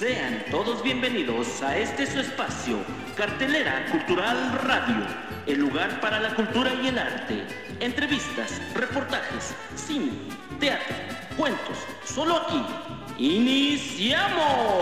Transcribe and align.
Sean 0.00 0.42
todos 0.50 0.82
bienvenidos 0.82 1.62
a 1.62 1.76
este 1.76 2.06
su 2.06 2.20
espacio, 2.20 2.78
Cartelera 3.18 3.84
Cultural 3.90 4.58
Radio, 4.64 5.04
el 5.46 5.60
lugar 5.60 6.00
para 6.00 6.18
la 6.18 6.34
cultura 6.34 6.72
y 6.72 6.88
el 6.88 6.98
arte. 6.98 7.44
Entrevistas, 7.80 8.62
reportajes, 8.72 9.54
cine, 9.76 10.12
teatro, 10.58 10.96
cuentos, 11.36 11.76
solo 12.02 12.38
aquí. 12.38 12.64
¡Iniciamos! 13.18 14.72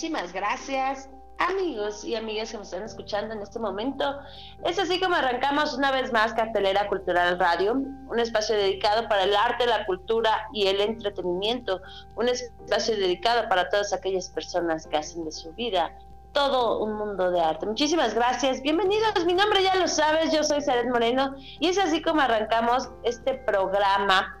Muchísimas 0.00 0.32
gracias 0.32 1.10
amigos 1.36 2.06
y 2.06 2.14
amigas 2.14 2.50
que 2.50 2.56
me 2.56 2.62
están 2.62 2.84
escuchando 2.84 3.34
en 3.34 3.42
este 3.42 3.58
momento. 3.58 4.18
Es 4.64 4.78
así 4.78 4.98
como 4.98 5.14
arrancamos 5.14 5.74
una 5.74 5.92
vez 5.92 6.10
más 6.10 6.32
Cartelera 6.32 6.88
Cultural 6.88 7.38
Radio, 7.38 7.72
un 7.74 8.18
espacio 8.18 8.56
dedicado 8.56 9.06
para 9.10 9.24
el 9.24 9.36
arte, 9.36 9.66
la 9.66 9.84
cultura 9.84 10.48
y 10.54 10.68
el 10.68 10.80
entretenimiento, 10.80 11.82
un 12.16 12.30
espacio 12.30 12.96
dedicado 12.96 13.46
para 13.50 13.68
todas 13.68 13.92
aquellas 13.92 14.30
personas 14.30 14.86
que 14.86 14.96
hacen 14.96 15.22
de 15.26 15.32
su 15.32 15.52
vida 15.52 15.94
todo 16.32 16.82
un 16.82 16.94
mundo 16.94 17.30
de 17.30 17.42
arte. 17.42 17.66
Muchísimas 17.66 18.14
gracias, 18.14 18.62
bienvenidos, 18.62 19.26
mi 19.26 19.34
nombre 19.34 19.62
ya 19.62 19.76
lo 19.76 19.86
sabes, 19.86 20.32
yo 20.32 20.42
soy 20.42 20.62
Saret 20.62 20.88
Moreno 20.88 21.34
y 21.58 21.68
es 21.68 21.76
así 21.76 22.00
como 22.00 22.22
arrancamos 22.22 22.88
este 23.02 23.34
programa 23.34 24.34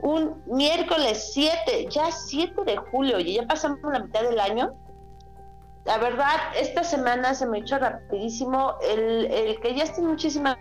un 0.00 0.42
miércoles 0.46 1.30
7, 1.34 1.88
ya 1.90 2.10
7 2.10 2.64
de 2.64 2.76
julio, 2.76 3.18
y 3.20 3.34
ya 3.34 3.46
pasamos 3.46 3.80
la 3.82 4.00
mitad 4.00 4.22
del 4.22 4.38
año. 4.38 4.74
La 5.84 5.98
verdad, 5.98 6.34
esta 6.58 6.82
semana 6.82 7.34
se 7.34 7.46
me 7.46 7.58
echó 7.58 7.78
rapidísimo. 7.78 8.74
El, 8.82 9.26
el 9.26 9.60
que 9.60 9.74
ya 9.74 9.84
estén 9.84 10.06
muchísimas 10.06 10.56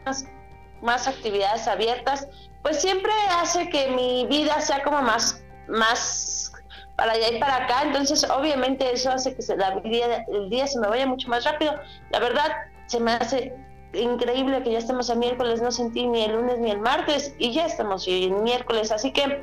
más 0.82 1.08
actividades 1.08 1.68
abiertas, 1.68 2.28
pues 2.62 2.82
siempre 2.82 3.12
hace 3.40 3.70
que 3.70 3.90
mi 3.92 4.26
vida 4.28 4.60
sea 4.62 4.84
como 4.84 5.02
más, 5.02 5.44
más 5.68 6.52
para 6.96 7.14
allá 7.14 7.32
y 7.32 7.40
para 7.40 7.64
acá. 7.64 7.84
Entonces, 7.84 8.30
obviamente, 8.30 8.92
eso 8.92 9.12
hace 9.12 9.36
que 9.36 9.42
se, 9.42 9.56
la 9.56 9.82
el 9.84 10.50
día 10.50 10.68
se 10.68 10.80
me 10.80 10.88
vaya 10.88 11.08
mucho 11.08 11.28
más 11.30 11.46
rápido. 11.46 11.74
La 12.12 12.20
verdad, 12.20 12.52
se 12.88 13.00
me 13.00 13.14
hace 13.14 13.56
increíble 13.94 14.64
que 14.64 14.72
ya 14.72 14.80
estemos 14.80 15.10
a 15.10 15.16
miércoles, 15.16 15.62
no 15.62 15.72
sentí 15.72 16.08
ni 16.08 16.24
el 16.24 16.34
lunes 16.34 16.60
ni 16.60 16.72
el 16.72 16.80
martes 16.80 17.36
y 17.38 17.52
ya 17.52 17.66
estamos 17.66 18.08
en 18.08 18.44
miércoles. 18.44 18.92
Así 18.92 19.12
que 19.12 19.42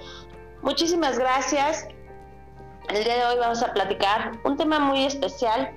muchísimas 0.62 1.18
gracias. 1.18 1.88
El 2.92 3.04
día 3.04 3.18
de 3.18 3.24
hoy 3.24 3.38
vamos 3.38 3.62
a 3.62 3.72
platicar 3.72 4.32
un 4.42 4.56
tema 4.56 4.80
muy 4.80 5.04
especial 5.04 5.70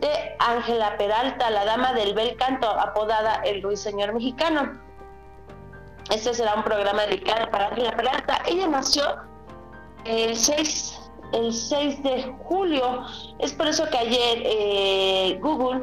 de 0.00 0.08
Ángela 0.38 0.96
Peralta, 0.96 1.50
la 1.50 1.66
dama 1.66 1.92
del 1.92 2.14
bel 2.14 2.34
canto, 2.36 2.66
apodada 2.70 3.42
el 3.44 3.62
ruiseñor 3.62 4.14
mexicano. 4.14 4.80
Este 6.10 6.32
será 6.32 6.54
un 6.54 6.62
programa 6.62 7.02
dedicado 7.02 7.50
para 7.50 7.66
Ángela 7.66 7.94
Peralta. 7.94 8.40
Ella 8.46 8.68
nació 8.68 9.04
el 10.06 10.34
6, 10.34 11.10
el 11.34 11.52
6 11.52 12.02
de 12.02 12.34
julio. 12.44 13.04
Es 13.38 13.52
por 13.52 13.66
eso 13.66 13.84
que 13.90 13.98
ayer 13.98 14.42
eh, 14.42 15.38
Google 15.42 15.82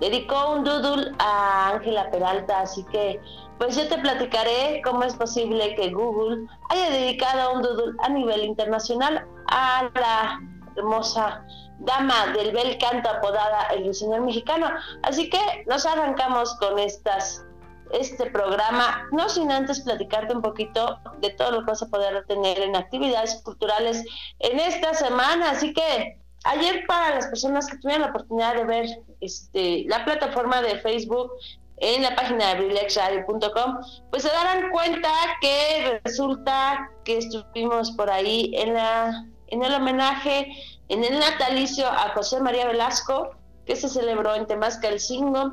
dedicó 0.00 0.52
un 0.52 0.64
doodle 0.64 1.12
a 1.18 1.70
Ángela 1.70 2.10
Peralta, 2.10 2.60
así 2.60 2.84
que 2.92 3.18
pues 3.60 3.76
yo 3.76 3.86
te 3.88 3.98
platicaré 3.98 4.80
cómo 4.82 5.04
es 5.04 5.14
posible 5.14 5.74
que 5.74 5.90
Google 5.90 6.46
haya 6.70 6.88
dedicado 6.88 7.52
un 7.52 7.60
doodle 7.60 7.94
a 8.02 8.08
nivel 8.08 8.42
internacional 8.44 9.26
a 9.48 9.90
la 9.94 10.40
hermosa 10.76 11.44
dama 11.78 12.28
del 12.28 12.52
bel 12.52 12.78
canto 12.78 13.10
apodada 13.10 13.64
el 13.74 13.82
diseñador 13.82 14.24
mexicano. 14.24 14.66
Así 15.02 15.28
que 15.28 15.38
nos 15.66 15.84
arrancamos 15.84 16.54
con 16.54 16.78
estas 16.78 17.44
este 17.92 18.30
programa, 18.30 19.06
no 19.12 19.28
sin 19.28 19.52
antes 19.52 19.80
platicarte 19.80 20.34
un 20.34 20.40
poquito 20.40 20.98
de 21.18 21.28
todo 21.28 21.50
lo 21.50 21.58
que 21.58 21.72
vas 21.72 21.82
a 21.82 21.88
poder 21.88 22.24
tener 22.26 22.60
en 22.60 22.76
actividades 22.76 23.42
culturales 23.44 24.02
en 24.38 24.58
esta 24.58 24.94
semana. 24.94 25.50
Así 25.50 25.74
que 25.74 26.18
ayer 26.44 26.86
para 26.86 27.16
las 27.16 27.26
personas 27.26 27.66
que 27.66 27.76
tuvieron 27.76 28.02
la 28.02 28.08
oportunidad 28.08 28.54
de 28.54 28.64
ver 28.64 28.86
este, 29.20 29.84
la 29.86 30.02
plataforma 30.06 30.62
de 30.62 30.78
Facebook 30.78 31.32
en 31.80 32.02
la 32.02 32.14
página 32.14 32.46
de 32.46 32.52
abrilexradio.com, 32.52 33.78
pues 34.10 34.22
se 34.22 34.28
darán 34.28 34.70
cuenta 34.70 35.10
que 35.40 36.00
resulta 36.04 36.90
que 37.04 37.18
estuvimos 37.18 37.90
por 37.92 38.10
ahí 38.10 38.52
en, 38.54 38.74
la, 38.74 39.26
en 39.48 39.64
el 39.64 39.74
homenaje, 39.74 40.46
en 40.88 41.04
el 41.04 41.18
natalicio 41.18 41.86
a 41.86 42.12
José 42.14 42.40
María 42.40 42.66
Velasco, 42.66 43.30
que 43.64 43.76
se 43.76 43.88
celebró 43.88 44.34
en 44.34 44.46
Temascalcingo. 44.46 45.52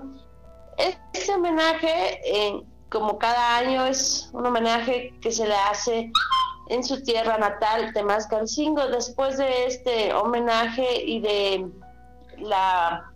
Ese 1.14 1.34
homenaje, 1.34 2.20
eh, 2.26 2.62
como 2.90 3.18
cada 3.18 3.58
año, 3.58 3.86
es 3.86 4.30
un 4.34 4.46
homenaje 4.46 5.14
que 5.22 5.32
se 5.32 5.48
le 5.48 5.56
hace 5.56 6.12
en 6.70 6.84
su 6.84 7.02
tierra 7.04 7.38
natal, 7.38 7.94
Temascalcingo. 7.94 8.88
Después 8.88 9.38
de 9.38 9.66
este 9.66 10.14
homenaje 10.14 11.04
y 11.06 11.22
de 11.22 11.70
la, 12.38 13.14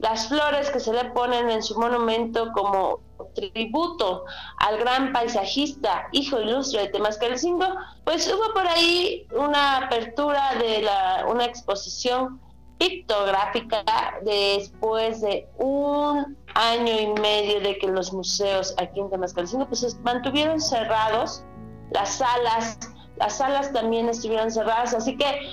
las 0.00 0.28
flores 0.28 0.70
que 0.70 0.80
se 0.80 0.92
le 0.92 1.04
ponen 1.06 1.50
en 1.50 1.62
su 1.62 1.78
monumento 1.78 2.52
como 2.52 3.00
tributo 3.34 4.24
al 4.58 4.78
gran 4.78 5.12
paisajista, 5.12 6.08
hijo 6.12 6.40
ilustre 6.40 6.82
de 6.82 6.88
Temascalcingo, 6.88 7.66
pues 8.04 8.32
hubo 8.32 8.52
por 8.52 8.66
ahí 8.66 9.26
una 9.36 9.78
apertura 9.78 10.54
de 10.58 10.82
la, 10.82 11.26
una 11.28 11.44
exposición 11.44 12.40
pictográfica 12.78 13.84
después 14.24 15.20
de 15.20 15.46
un 15.58 16.36
año 16.54 17.00
y 17.00 17.20
medio 17.20 17.60
de 17.60 17.78
que 17.78 17.86
los 17.88 18.12
museos 18.12 18.74
aquí 18.78 19.00
en 19.00 19.10
Temascalcingo 19.10 19.66
pues 19.66 19.98
mantuvieron 20.02 20.60
cerrados 20.60 21.44
las 21.90 22.16
salas, 22.16 22.78
las 23.16 23.36
salas 23.36 23.72
también 23.72 24.08
estuvieron 24.08 24.50
cerradas, 24.50 24.94
así 24.94 25.16
que 25.16 25.48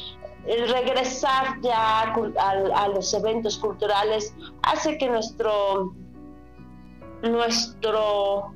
el 0.48 0.70
regresar 0.70 1.60
ya 1.62 2.02
a, 2.02 2.88
los 2.88 3.14
eventos 3.14 3.58
culturales 3.58 4.34
hace 4.64 4.98
que 4.98 5.10
nuestro 5.10 5.94
nuestro 7.22 8.54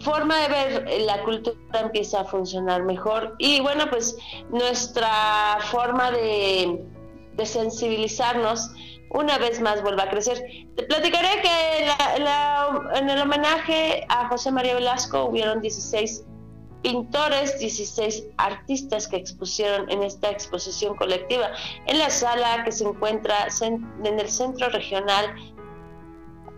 forma 0.00 0.36
de 0.40 0.48
ver 0.48 1.00
la 1.02 1.22
cultura 1.22 1.80
empieza 1.80 2.20
a 2.20 2.24
funcionar 2.24 2.84
mejor 2.84 3.34
y 3.38 3.60
bueno 3.60 3.84
pues 3.88 4.16
nuestra 4.50 5.58
forma 5.70 6.10
de, 6.10 6.84
de 7.34 7.46
sensibilizarnos 7.46 8.70
una 9.10 9.38
vez 9.38 9.60
más 9.60 9.82
vuelva 9.82 10.04
a 10.04 10.10
crecer. 10.10 10.42
Te 10.76 10.82
platicaré 10.84 11.28
que 11.40 12.98
en 12.98 13.08
el 13.08 13.22
homenaje 13.22 14.04
a 14.08 14.28
José 14.28 14.50
María 14.50 14.74
Velasco 14.74 15.24
hubieron 15.24 15.60
16 15.62 16.24
pintores, 16.82 17.58
16 17.58 18.24
artistas 18.36 19.08
que 19.08 19.16
expusieron 19.16 19.90
en 19.90 20.02
esta 20.02 20.30
exposición 20.30 20.96
colectiva 20.96 21.50
en 21.86 21.98
la 21.98 22.10
sala 22.10 22.64
que 22.64 22.72
se 22.72 22.84
encuentra 22.84 23.48
en 23.60 24.06
el 24.06 24.28
Centro 24.28 24.68
Regional 24.68 25.34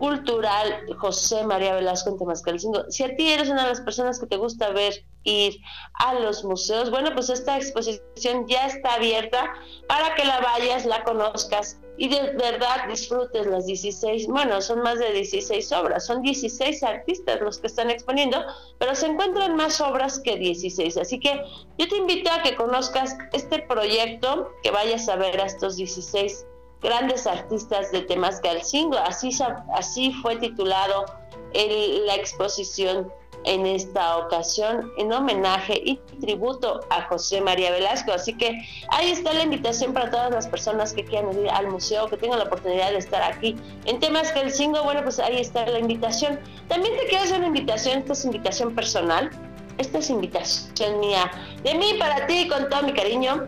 Cultural 0.01 0.81
José 0.97 1.43
María 1.43 1.75
Velasco 1.75 2.09
en 2.09 2.17
Temascalcingo. 2.17 2.85
Si 2.89 3.03
a 3.03 3.15
ti 3.15 3.33
eres 3.33 3.49
una 3.49 3.63
de 3.63 3.69
las 3.69 3.81
personas 3.81 4.19
que 4.19 4.25
te 4.25 4.35
gusta 4.35 4.71
ver 4.71 5.05
ir 5.23 5.57
a 5.93 6.15
los 6.15 6.43
museos, 6.43 6.89
bueno, 6.89 7.11
pues 7.13 7.29
esta 7.29 7.55
exposición 7.55 8.47
ya 8.47 8.65
está 8.65 8.95
abierta 8.95 9.53
para 9.87 10.15
que 10.15 10.25
la 10.25 10.41
vayas, 10.41 10.87
la 10.87 11.03
conozcas 11.03 11.80
y 12.01 12.07
de 12.07 12.31
verdad 12.31 12.87
disfrutes 12.87 13.45
las 13.45 13.67
16, 13.67 14.25
bueno, 14.25 14.59
son 14.59 14.81
más 14.81 14.97
de 14.97 15.11
16 15.11 15.71
obras, 15.73 16.03
son 16.03 16.23
16 16.23 16.81
artistas 16.81 17.39
los 17.41 17.59
que 17.59 17.67
están 17.67 17.91
exponiendo, 17.91 18.43
pero 18.79 18.95
se 18.95 19.05
encuentran 19.05 19.55
más 19.55 19.79
obras 19.81 20.17
que 20.17 20.35
16. 20.35 20.97
Así 20.97 21.19
que 21.19 21.43
yo 21.77 21.87
te 21.87 21.97
invito 21.97 22.31
a 22.31 22.41
que 22.41 22.55
conozcas 22.55 23.15
este 23.33 23.59
proyecto, 23.59 24.49
que 24.63 24.71
vayas 24.71 25.07
a 25.09 25.15
ver 25.15 25.39
a 25.41 25.45
estos 25.45 25.75
16 25.75 26.43
grandes 26.81 27.27
artistas 27.27 27.91
de 27.91 28.01
Temascalcingo, 28.01 28.97
así, 28.97 29.29
así 29.75 30.11
fue 30.23 30.37
titulado 30.37 31.05
la 31.53 32.15
exposición 32.15 33.13
en 33.45 33.65
esta 33.65 34.17
ocasión 34.17 34.91
en 34.97 35.11
homenaje 35.11 35.81
y 35.83 35.95
tributo 36.19 36.81
a 36.89 37.03
José 37.03 37.41
María 37.41 37.71
Velasco. 37.71 38.11
Así 38.11 38.33
que 38.37 38.61
ahí 38.89 39.11
está 39.11 39.33
la 39.33 39.43
invitación 39.43 39.93
para 39.93 40.11
todas 40.11 40.31
las 40.31 40.47
personas 40.47 40.93
que 40.93 41.03
quieran 41.03 41.31
ir 41.39 41.49
al 41.49 41.67
museo, 41.67 42.07
que 42.07 42.17
tengan 42.17 42.39
la 42.39 42.45
oportunidad 42.45 42.91
de 42.91 42.97
estar 42.97 43.21
aquí. 43.21 43.55
En 43.85 43.99
temas 43.99 44.31
que 44.31 44.41
el 44.41 44.51
cingo, 44.51 44.83
bueno, 44.83 45.03
pues 45.03 45.19
ahí 45.19 45.39
está 45.39 45.65
la 45.65 45.79
invitación. 45.79 46.39
También 46.67 46.95
te 46.97 47.07
quiero 47.07 47.23
hacer 47.23 47.37
una 47.37 47.47
invitación, 47.47 47.99
esta 47.99 48.13
es 48.13 48.25
invitación 48.25 48.75
personal, 48.75 49.29
esta 49.77 49.97
es 49.97 50.09
invitación 50.09 50.99
mía, 50.99 51.31
de 51.63 51.75
mí 51.75 51.95
para 51.97 52.27
ti 52.27 52.47
con 52.47 52.69
todo 52.69 52.83
mi 52.83 52.93
cariño. 52.93 53.47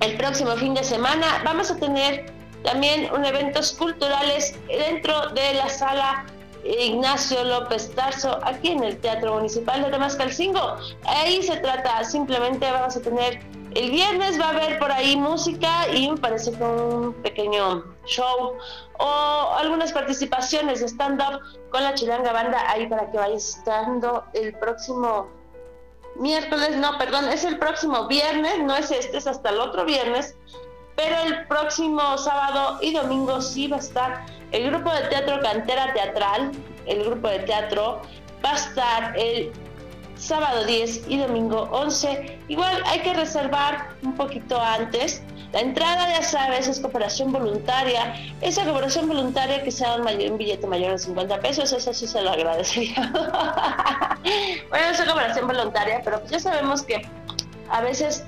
El 0.00 0.16
próximo 0.16 0.52
fin 0.56 0.74
de 0.74 0.82
semana 0.82 1.42
vamos 1.44 1.70
a 1.70 1.76
tener 1.76 2.32
también 2.64 3.12
un 3.12 3.24
eventos 3.24 3.72
culturales 3.72 4.58
dentro 4.68 5.28
de 5.30 5.54
la 5.54 5.68
sala 5.68 6.26
Ignacio 6.64 7.42
López 7.44 7.94
Tarso, 7.94 8.38
aquí 8.42 8.70
en 8.70 8.84
el 8.84 8.98
Teatro 8.98 9.34
Municipal 9.34 9.82
de 9.82 9.90
Temascalcingo. 9.90 10.76
Ahí 11.04 11.42
se 11.42 11.56
trata, 11.56 12.04
simplemente 12.04 12.70
vamos 12.70 12.96
a 12.96 13.00
tener, 13.00 13.40
el 13.74 13.90
viernes 13.90 14.40
va 14.40 14.46
a 14.46 14.50
haber 14.50 14.78
por 14.78 14.92
ahí 14.92 15.16
música 15.16 15.88
y 15.92 16.10
me 16.10 16.18
parece 16.18 16.52
que 16.52 16.62
un 16.62 17.14
pequeño 17.22 17.84
show 18.04 18.56
o 18.98 19.54
algunas 19.56 19.92
participaciones 19.92 20.80
de 20.80 20.88
stand-up 20.88 21.40
con 21.70 21.82
la 21.82 21.94
Chilanga 21.94 22.32
Banda 22.32 22.70
ahí 22.70 22.86
para 22.86 23.10
que 23.10 23.18
vayas 23.18 23.56
estando 23.56 24.24
el 24.34 24.54
próximo 24.54 25.28
miércoles, 26.16 26.76
no, 26.76 26.98
perdón, 26.98 27.28
es 27.28 27.44
el 27.44 27.58
próximo 27.58 28.06
viernes, 28.06 28.62
no 28.62 28.76
es 28.76 28.90
este, 28.90 29.16
es 29.16 29.26
hasta 29.26 29.50
el 29.50 29.60
otro 29.60 29.84
viernes, 29.84 30.36
pero 30.96 31.16
el 31.24 31.46
próximo 31.46 32.16
sábado 32.18 32.78
y 32.80 32.92
domingo 32.92 33.40
sí 33.40 33.68
va 33.68 33.76
a 33.76 33.80
estar 33.80 34.26
el 34.52 34.70
grupo 34.70 34.92
de 34.92 35.02
teatro 35.08 35.40
Cantera 35.40 35.92
Teatral, 35.94 36.52
el 36.86 37.04
grupo 37.04 37.28
de 37.28 37.40
teatro, 37.40 38.02
va 38.44 38.52
a 38.52 38.56
estar 38.56 39.18
el 39.18 39.52
sábado 40.16 40.64
10 40.64 41.08
y 41.08 41.18
domingo 41.18 41.68
11. 41.72 42.38
Igual 42.48 42.82
hay 42.86 43.00
que 43.00 43.12
reservar 43.14 43.88
un 44.02 44.14
poquito 44.14 44.60
antes. 44.60 45.22
La 45.52 45.60
entrada, 45.60 46.08
ya 46.08 46.22
sabes, 46.22 46.68
es 46.68 46.80
cooperación 46.80 47.32
voluntaria. 47.32 48.14
Esa 48.40 48.64
cooperación 48.64 49.08
voluntaria 49.08 49.62
que 49.62 49.70
sea 49.70 49.96
un, 49.96 50.02
mayor, 50.02 50.38
billete 50.38 50.66
mayor 50.66 50.92
de 50.92 50.98
50 50.98 51.40
pesos, 51.40 51.72
eso 51.72 51.92
sí 51.92 52.06
se 52.06 52.22
lo 52.22 52.30
agradecería. 52.30 53.12
bueno, 54.70 54.86
es 54.90 55.02
cooperación 55.02 55.46
voluntaria, 55.46 56.00
pero 56.04 56.20
pues 56.20 56.30
ya 56.30 56.40
sabemos 56.40 56.82
que 56.82 57.02
a 57.68 57.80
veces 57.80 58.24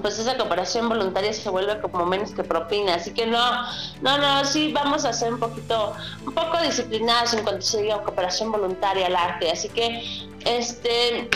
pues 0.00 0.18
esa 0.18 0.36
cooperación 0.36 0.88
voluntaria 0.88 1.32
se 1.32 1.48
vuelve 1.50 1.80
como 1.80 2.04
menos 2.06 2.32
que 2.32 2.44
propina, 2.44 2.94
así 2.94 3.12
que 3.12 3.26
no, 3.26 3.62
no, 4.00 4.18
no, 4.18 4.44
sí 4.44 4.72
vamos 4.72 5.04
a 5.04 5.12
ser 5.12 5.32
un 5.34 5.40
poquito, 5.40 5.94
un 6.26 6.34
poco 6.34 6.60
disciplinados 6.62 7.34
en 7.34 7.42
cuanto 7.42 7.62
se 7.62 7.82
diga 7.82 8.02
cooperación 8.02 8.52
voluntaria 8.52 9.06
al 9.06 9.16
arte, 9.16 9.50
así 9.50 9.68
que 9.68 10.28
este 10.44 11.28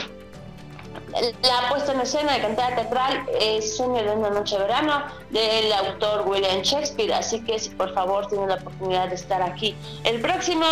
la 1.13 1.69
puesta 1.69 1.93
en 1.93 2.01
escena 2.01 2.35
de 2.35 2.41
cantidad 2.41 2.75
teatral 2.75 3.27
es 3.39 3.77
Sueño 3.77 4.03
de 4.03 4.11
una 4.13 4.31
noche 4.31 4.57
de 4.57 4.63
verano 4.63 5.05
del 5.31 5.73
autor 5.73 6.27
William 6.27 6.63
Shakespeare, 6.63 7.13
así 7.13 7.41
que 7.45 7.59
si 7.59 7.71
por 7.71 7.93
favor 7.93 8.27
tienen 8.29 8.49
la 8.49 8.55
oportunidad 8.57 9.09
de 9.09 9.17
estar 9.17 9.43
aquí 9.43 9.75
el 10.05 10.21
próximo 10.21 10.65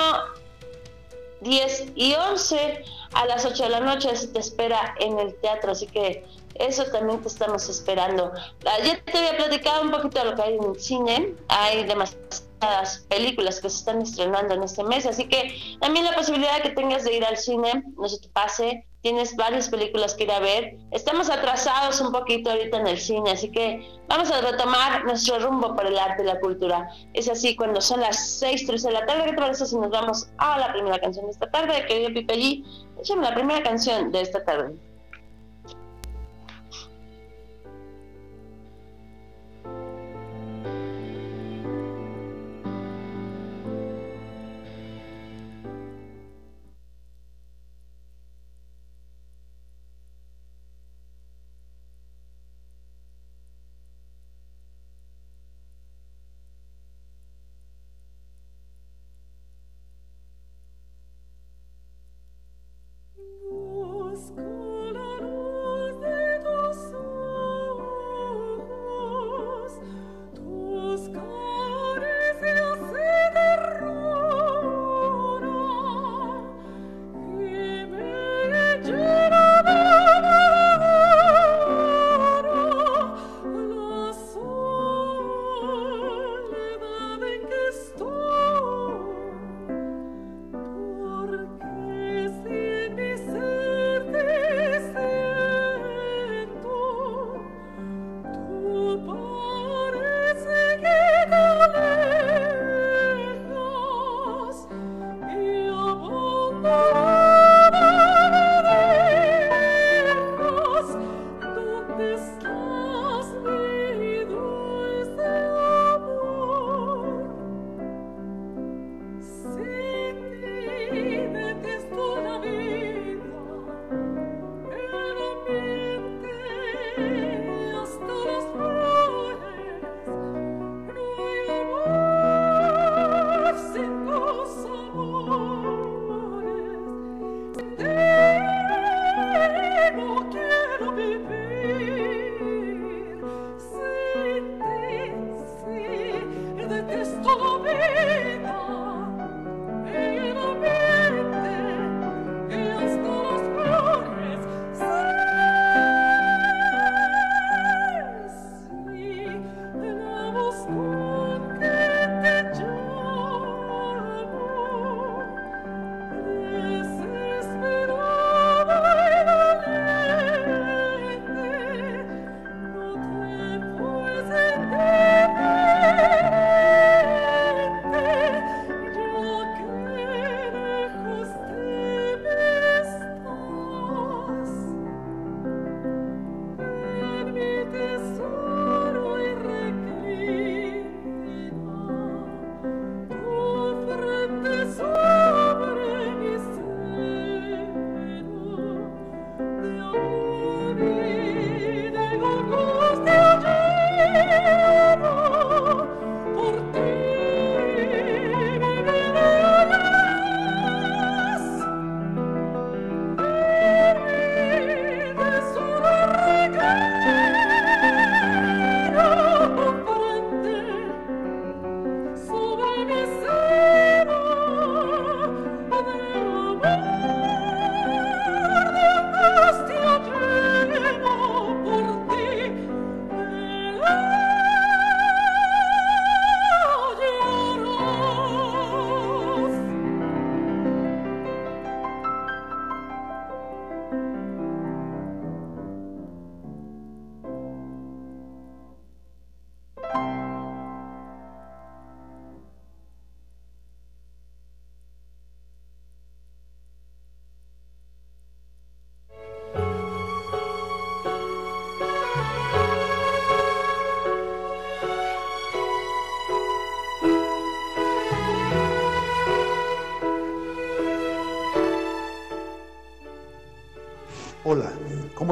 10 1.41 1.93
y 1.95 2.15
11 2.15 2.85
a 3.13 3.27
las 3.27 3.45
8 3.45 3.65
de 3.65 3.69
la 3.69 3.81
noche 3.81 4.15
se 4.17 4.29
te 4.29 4.39
espera 4.39 4.95
en 4.99 5.19
el 5.19 5.35
teatro, 5.41 5.73
así 5.73 5.87
que 5.87 6.25
eso 6.55 6.85
también 6.87 7.21
te 7.23 7.29
estamos 7.29 7.69
esperando. 7.69 8.33
Ayer 8.79 9.03
te 9.05 9.17
había 9.17 9.37
platicado 9.37 9.83
un 9.83 9.91
poquito 9.91 10.19
de 10.19 10.25
lo 10.31 10.37
que 10.37 10.43
hay 10.43 10.57
en 10.57 10.65
el 10.65 10.81
cine. 10.81 11.35
Hay 11.49 11.85
demasiadas 11.85 13.07
películas 13.09 13.61
que 13.61 13.71
se 13.71 13.79
están 13.79 14.03
estrenando 14.03 14.55
en 14.55 14.63
este 14.63 14.85
mes, 14.85 15.07
así 15.07 15.29
que 15.29 15.55
también 15.81 16.05
la 16.05 16.15
posibilidad 16.15 16.61
que 16.63 16.71
tengas 16.71 17.05
de 17.05 17.15
ir 17.15 17.25
al 17.25 17.37
cine, 17.37 17.83
no 17.97 18.09
se 18.09 18.21
te 18.21 18.29
pase. 18.29 18.87
Tienes 19.03 19.35
varias 19.35 19.71
películas 19.71 20.15
que 20.15 20.25
ir 20.25 20.31
a 20.31 20.41
ver. 20.41 20.77
Estamos 20.91 21.31
atrasados 21.31 22.03
un 22.03 22.13
poquito 22.13 22.51
ahorita 22.51 22.81
en 22.81 22.87
el 22.87 23.01
cine, 23.01 23.31
así 23.31 23.51
que 23.51 23.89
vamos 24.09 24.31
a 24.31 24.43
retomar 24.43 25.07
nuestro 25.07 25.39
rumbo 25.39 25.75
por 25.75 25.87
el 25.87 25.99
arte 25.99 26.23
y 26.23 26.27
la 26.27 26.39
cultura. 26.39 26.87
Es 27.15 27.27
así 27.31 27.57
cuando 27.57 27.81
son 27.81 28.01
las 28.01 28.39
6, 28.39 28.67
13 28.67 28.89
de 28.89 28.93
la 28.93 29.07
tarde. 29.07 29.25
¿Qué 29.25 29.31
te 29.31 29.37
parece 29.39 29.65
si 29.65 29.77
nos 29.77 29.91
vamos 29.91 30.29
a 30.37 30.59
la 30.59 30.71
primera 30.75 30.99
canción 30.99 31.25
de 31.25 31.33
esta 31.33 31.51
tarde? 31.51 31.87
Querido 31.87 32.11
Pipe 32.13 32.35
G, 32.35 32.65
échame 33.01 33.23
la 33.23 33.35
primera 33.35 33.63
canción 33.63 34.13
de 34.13 34.21
esta 34.21 34.45
tarde. 34.45 34.90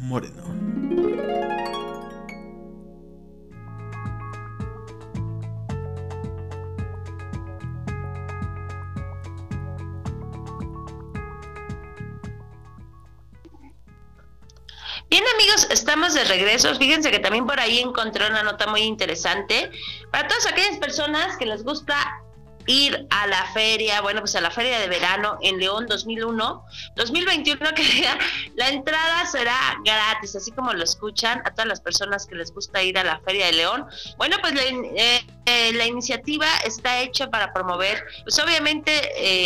Moreno. 0.00 0.44
Bien 15.10 15.24
amigos, 15.34 15.68
estamos 15.70 16.12
de 16.14 16.24
regreso. 16.24 16.74
Fíjense 16.74 17.12
que 17.12 17.20
también 17.20 17.46
por 17.46 17.60
ahí 17.60 17.78
encontré 17.78 18.26
una 18.26 18.42
nota 18.42 18.66
muy 18.66 18.80
interesante 18.80 19.70
para 20.10 20.26
todas 20.26 20.46
aquellas 20.46 20.76
personas 20.78 21.36
que 21.36 21.46
les 21.46 21.62
gusta 21.62 22.13
ir 22.66 23.06
a 23.10 23.26
la 23.26 23.44
feria, 23.52 24.00
bueno, 24.00 24.20
pues 24.20 24.34
a 24.36 24.40
la 24.40 24.50
feria 24.50 24.78
de 24.78 24.88
verano 24.88 25.38
en 25.42 25.58
León 25.58 25.86
2001, 25.86 26.64
2021 26.96 27.60
que 27.74 28.08
la 28.56 28.68
entrada 28.68 29.26
será 29.26 29.56
gratis, 29.84 30.36
así 30.36 30.50
como 30.52 30.72
lo 30.72 30.84
escuchan 30.84 31.42
a 31.44 31.50
todas 31.50 31.66
las 31.66 31.80
personas 31.80 32.26
que 32.26 32.34
les 32.34 32.52
gusta 32.52 32.82
ir 32.82 32.98
a 32.98 33.04
la 33.04 33.20
feria 33.20 33.46
de 33.46 33.52
León. 33.52 33.86
Bueno, 34.16 34.36
pues 34.40 34.54
la, 34.54 34.62
eh, 34.96 35.26
eh, 35.46 35.72
la 35.74 35.86
iniciativa 35.86 36.46
está 36.64 37.00
hecha 37.00 37.30
para 37.30 37.52
promover, 37.52 38.04
pues 38.24 38.38
obviamente 38.38 38.92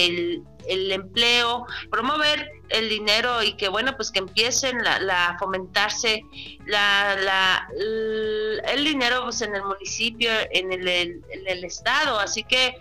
el 0.06 0.42
el 0.68 0.92
empleo, 0.92 1.66
promover 1.90 2.52
el 2.68 2.88
dinero 2.88 3.42
y 3.42 3.54
que 3.54 3.68
bueno 3.68 3.96
pues 3.96 4.10
que 4.10 4.18
empiecen 4.20 4.84
la, 4.84 5.00
la 5.00 5.36
fomentarse 5.38 6.22
la, 6.66 7.16
la, 7.16 7.68
el 7.72 8.84
dinero 8.84 9.24
pues 9.24 9.40
en 9.40 9.54
el 9.54 9.62
municipio 9.64 10.30
en 10.50 10.72
el, 10.72 11.64
estado. 11.64 12.18
Así 12.18 12.44
que 12.44 12.74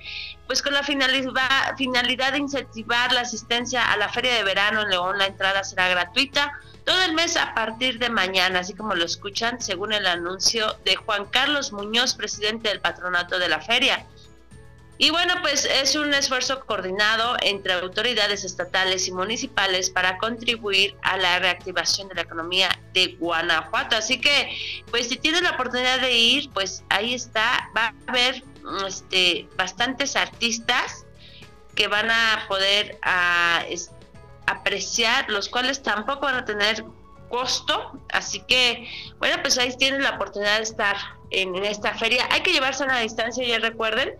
pues 0.46 0.62
con 0.62 0.74
la 0.74 0.84
finalidad 0.84 1.76
finalidad 1.78 2.34
de 2.34 2.40
incentivar 2.40 3.12
la 3.14 3.22
asistencia 3.22 3.92
a 3.92 3.98
la 3.98 4.10
feria 4.10 4.36
de 4.36 4.44
verano 4.44 4.82
en 4.82 4.90
León 4.90 5.18
la 5.18 5.26
entrada 5.26 5.64
será 5.64 5.88
gratuita 5.88 6.52
todo 6.88 7.02
el 7.04 7.14
mes 7.14 7.36
a 7.36 7.54
partir 7.54 8.00
de 8.00 8.10
mañana, 8.10 8.60
así 8.60 8.74
como 8.74 8.96
lo 8.96 9.04
escuchan, 9.04 9.60
según 9.60 9.92
el 9.92 10.08
anuncio 10.08 10.78
de 10.86 10.96
Juan 10.96 11.26
Carlos 11.26 11.74
Muñoz, 11.74 12.14
presidente 12.14 12.70
del 12.70 12.80
patronato 12.80 13.38
de 13.40 13.50
la 13.50 13.60
feria. 13.60 14.06
Y 14.98 15.10
bueno, 15.10 15.34
pues 15.42 15.66
es 15.66 15.96
un 15.96 16.14
esfuerzo 16.14 16.62
coordinado 16.66 17.36
entre 17.42 17.74
autoridades 17.74 18.46
estatales 18.46 19.06
y 19.10 19.12
municipales 19.12 19.90
para 19.90 20.18
contribuir 20.18 20.96
a 21.02 21.18
la 21.18 21.40
reactivación 21.40 22.08
de 22.08 22.16
la 22.16 22.22
economía 22.22 22.70
de 22.94 23.18
Guanajuato. 23.20 23.98
Así 23.98 24.22
que, 24.22 24.50
pues 24.90 25.10
si 25.10 25.18
tienen 25.18 25.44
la 25.44 25.52
oportunidad 25.52 26.00
de 26.00 26.14
ir, 26.14 26.50
pues 26.52 26.86
ahí 26.88 27.14
está, 27.14 27.70
va 27.76 27.88
a 27.88 27.94
haber 28.08 28.46
este, 28.88 29.50
bastantes 29.58 30.16
artistas 30.16 31.06
que 31.76 31.90
van 31.90 32.10
a 32.10 32.46
poder 32.48 32.98
a, 33.02 33.66
apreciar, 34.48 35.30
los 35.30 35.50
cuales 35.50 35.84
tampoco 35.84 36.22
van 36.22 36.36
a 36.36 36.46
tener 36.46 36.84
costo. 37.30 38.00
Así 38.12 38.42
que, 38.48 38.88
bueno, 39.20 39.38
pues 39.42 39.58
ahí 39.58 39.76
tienen 39.78 40.04
la 40.04 40.12
oportunidad 40.12 40.58
de 40.58 40.64
estar 40.64 40.96
en, 41.30 41.56
esta 41.64 41.94
feria. 41.96 42.28
Hay 42.32 42.42
que 42.42 42.52
llevarse 42.52 42.84
a 42.84 43.00
distancia, 43.00 43.46
ya 43.46 43.60
recuerden, 43.60 44.16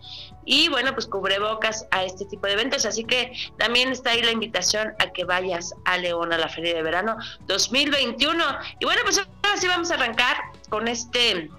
y 0.46 0.70
bueno, 0.70 0.94
pues 0.94 1.08
cubrebocas 1.08 1.88
a 1.92 2.04
este 2.04 2.26
tipo 2.26 2.48
de 2.48 2.54
eventos. 2.54 2.86
Así 2.86 3.04
que 3.04 3.32
también 3.58 3.90
está 3.90 4.12
ahí 4.12 4.22
la 4.22 4.32
invitación 4.32 4.94
a 5.00 5.12
que 5.12 5.26
vayas 5.26 5.74
a 5.86 5.98
León 5.98 6.32
a 6.34 6.38
la 6.38 6.50
Feria 6.50 6.76
de 6.76 6.84
Verano 6.84 7.18
2021. 7.48 8.44
Y 8.80 8.86
bueno, 8.86 9.02
pues 9.04 9.18
ahora 9.18 9.58
sí 9.58 9.68
vamos 9.68 9.92
a 9.92 9.96
arrancar 9.96 10.38
con 10.70 10.88
este 10.88 11.50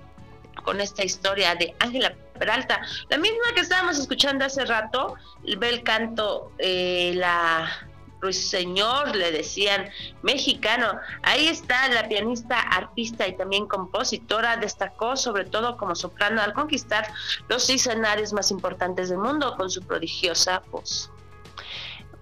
con 0.64 0.80
esta 0.82 1.02
historia 1.02 1.54
de 1.54 1.74
Ángela 1.78 2.14
Peralta, 2.38 2.80
la 3.08 3.16
misma 3.16 3.54
que 3.54 3.60
estábamos 3.60 3.98
escuchando 3.98 4.44
hace 4.44 4.64
rato, 4.64 5.14
ve 5.56 5.68
el 5.68 5.82
canto, 5.82 6.52
eh, 6.58 7.12
la 7.14 7.87
Ruiseñor, 8.20 9.14
le 9.14 9.32
decían, 9.32 9.88
mexicano. 10.22 10.98
Ahí 11.22 11.48
está 11.48 11.88
la 11.88 12.08
pianista, 12.08 12.58
artista 12.58 13.26
y 13.26 13.36
también 13.36 13.66
compositora, 13.66 14.56
destacó 14.56 15.16
sobre 15.16 15.44
todo 15.44 15.76
como 15.76 15.94
soprano 15.94 16.40
al 16.40 16.52
conquistar 16.52 17.06
los 17.48 17.68
escenarios 17.70 18.32
más 18.32 18.50
importantes 18.50 19.08
del 19.08 19.18
mundo 19.18 19.54
con 19.56 19.70
su 19.70 19.82
prodigiosa 19.82 20.62
voz. 20.70 21.10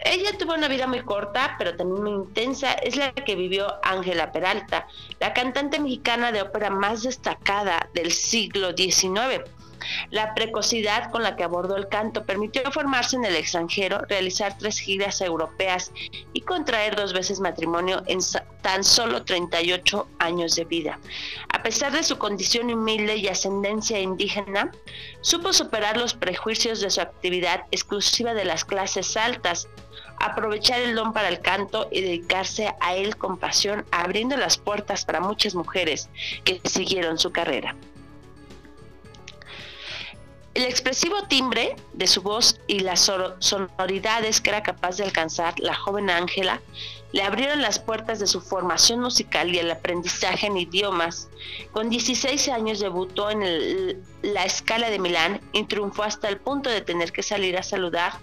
Ella 0.01 0.37
tuvo 0.39 0.55
una 0.55 0.69
vida 0.69 0.87
muy 0.87 1.01
corta, 1.01 1.57
pero 1.59 1.75
también 1.75 2.03
muy 2.03 2.13
intensa, 2.13 2.73
es 2.75 2.97
la 2.97 3.13
que 3.13 3.35
vivió 3.35 3.67
Ángela 3.83 4.31
Peralta, 4.31 4.87
la 5.19 5.33
cantante 5.33 5.81
mexicana 5.81 6.33
de 6.33 6.43
ópera 6.43 6.71
más 6.71 7.03
destacada 7.03 7.89
del 7.95 8.13
siglo 8.13 8.77
XIX. 8.77 9.43
La 10.11 10.35
precocidad 10.35 11.11
con 11.11 11.23
la 11.23 11.37
que 11.37 11.45
abordó 11.45 11.77
el 11.77 11.89
canto 11.89 12.25
permitió 12.25 12.63
formarse 12.73 13.17
en 13.17 13.25
el 13.25 13.37
extranjero, 13.37 14.01
realizar 14.09 14.57
tres 14.59 14.79
giras 14.79 15.21
europeas 15.21 15.93
y 16.33 16.41
contraer 16.41 16.97
dos 16.97 17.13
veces 17.13 17.41
matrimonio 17.41 18.03
en 18.07 18.21
tan 18.63 18.85
solo 18.85 19.25
38 19.25 20.09
años 20.19 20.57
de 20.57 20.65
vida. 20.65 20.99
A 21.53 21.63
pesar 21.63 21.93
de 21.93 22.03
su 22.03 22.19
condición 22.19 22.71
humilde 22.71 23.17
y 23.17 23.29
ascendencia 23.29 24.01
indígena, 24.01 24.73
supo 25.21 25.53
superar 25.53 25.97
los 25.97 26.15
prejuicios 26.15 26.81
de 26.81 26.91
su 26.91 27.01
actividad 27.01 27.65
exclusiva 27.71 28.35
de 28.35 28.45
las 28.45 28.65
clases 28.65 29.17
altas, 29.17 29.69
aprovechar 30.21 30.81
el 30.81 30.95
don 30.95 31.13
para 31.13 31.29
el 31.29 31.41
canto 31.41 31.89
y 31.91 32.01
dedicarse 32.01 32.75
a 32.81 32.97
él 32.97 33.17
con 33.17 33.39
pasión, 33.39 33.85
abriendo 33.91 34.37
las 34.37 34.57
puertas 34.57 35.05
para 35.05 35.21
muchas 35.21 35.55
mujeres 35.55 36.09
que 36.45 36.61
siguieron 36.65 37.19
su 37.19 37.31
carrera. 37.33 37.77
El 40.57 40.65
expresivo 40.65 41.23
timbre 41.25 41.77
de 41.93 42.07
su 42.07 42.23
voz 42.23 42.59
y 42.67 42.81
las 42.81 43.13
sonoridades 43.41 44.41
que 44.41 44.49
era 44.49 44.63
capaz 44.63 44.97
de 44.97 45.05
alcanzar 45.05 45.53
la 45.61 45.75
joven 45.75 46.09
Ángela 46.09 46.63
le 47.13 47.21
abrieron 47.21 47.61
las 47.61 47.79
puertas 47.79 48.21
de 48.21 48.27
su 48.27 48.41
formación 48.41 49.01
musical 49.01 49.55
y 49.55 49.59
el 49.59 49.71
aprendizaje 49.71 50.47
en 50.47 50.57
idiomas. 50.57 51.29
Con 51.73 51.91
16 51.91 52.49
años 52.49 52.81
debutó 52.81 53.29
en 53.29 54.03
la 54.23 54.47
escala 54.47 54.89
de 54.89 54.99
Milán 54.99 55.43
y 55.53 55.65
triunfó 55.65 56.05
hasta 56.05 56.31
el 56.31 56.39
punto 56.39 56.71
de 56.71 56.81
tener 56.81 57.13
que 57.13 57.23
salir 57.23 57.59
a 57.59 57.63
saludar 57.63 58.15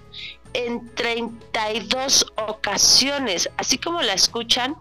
en 0.53 0.89
32 0.95 2.33
ocasiones, 2.47 3.47
así 3.57 3.77
como 3.77 4.01
la 4.01 4.13
escuchan, 4.13 4.75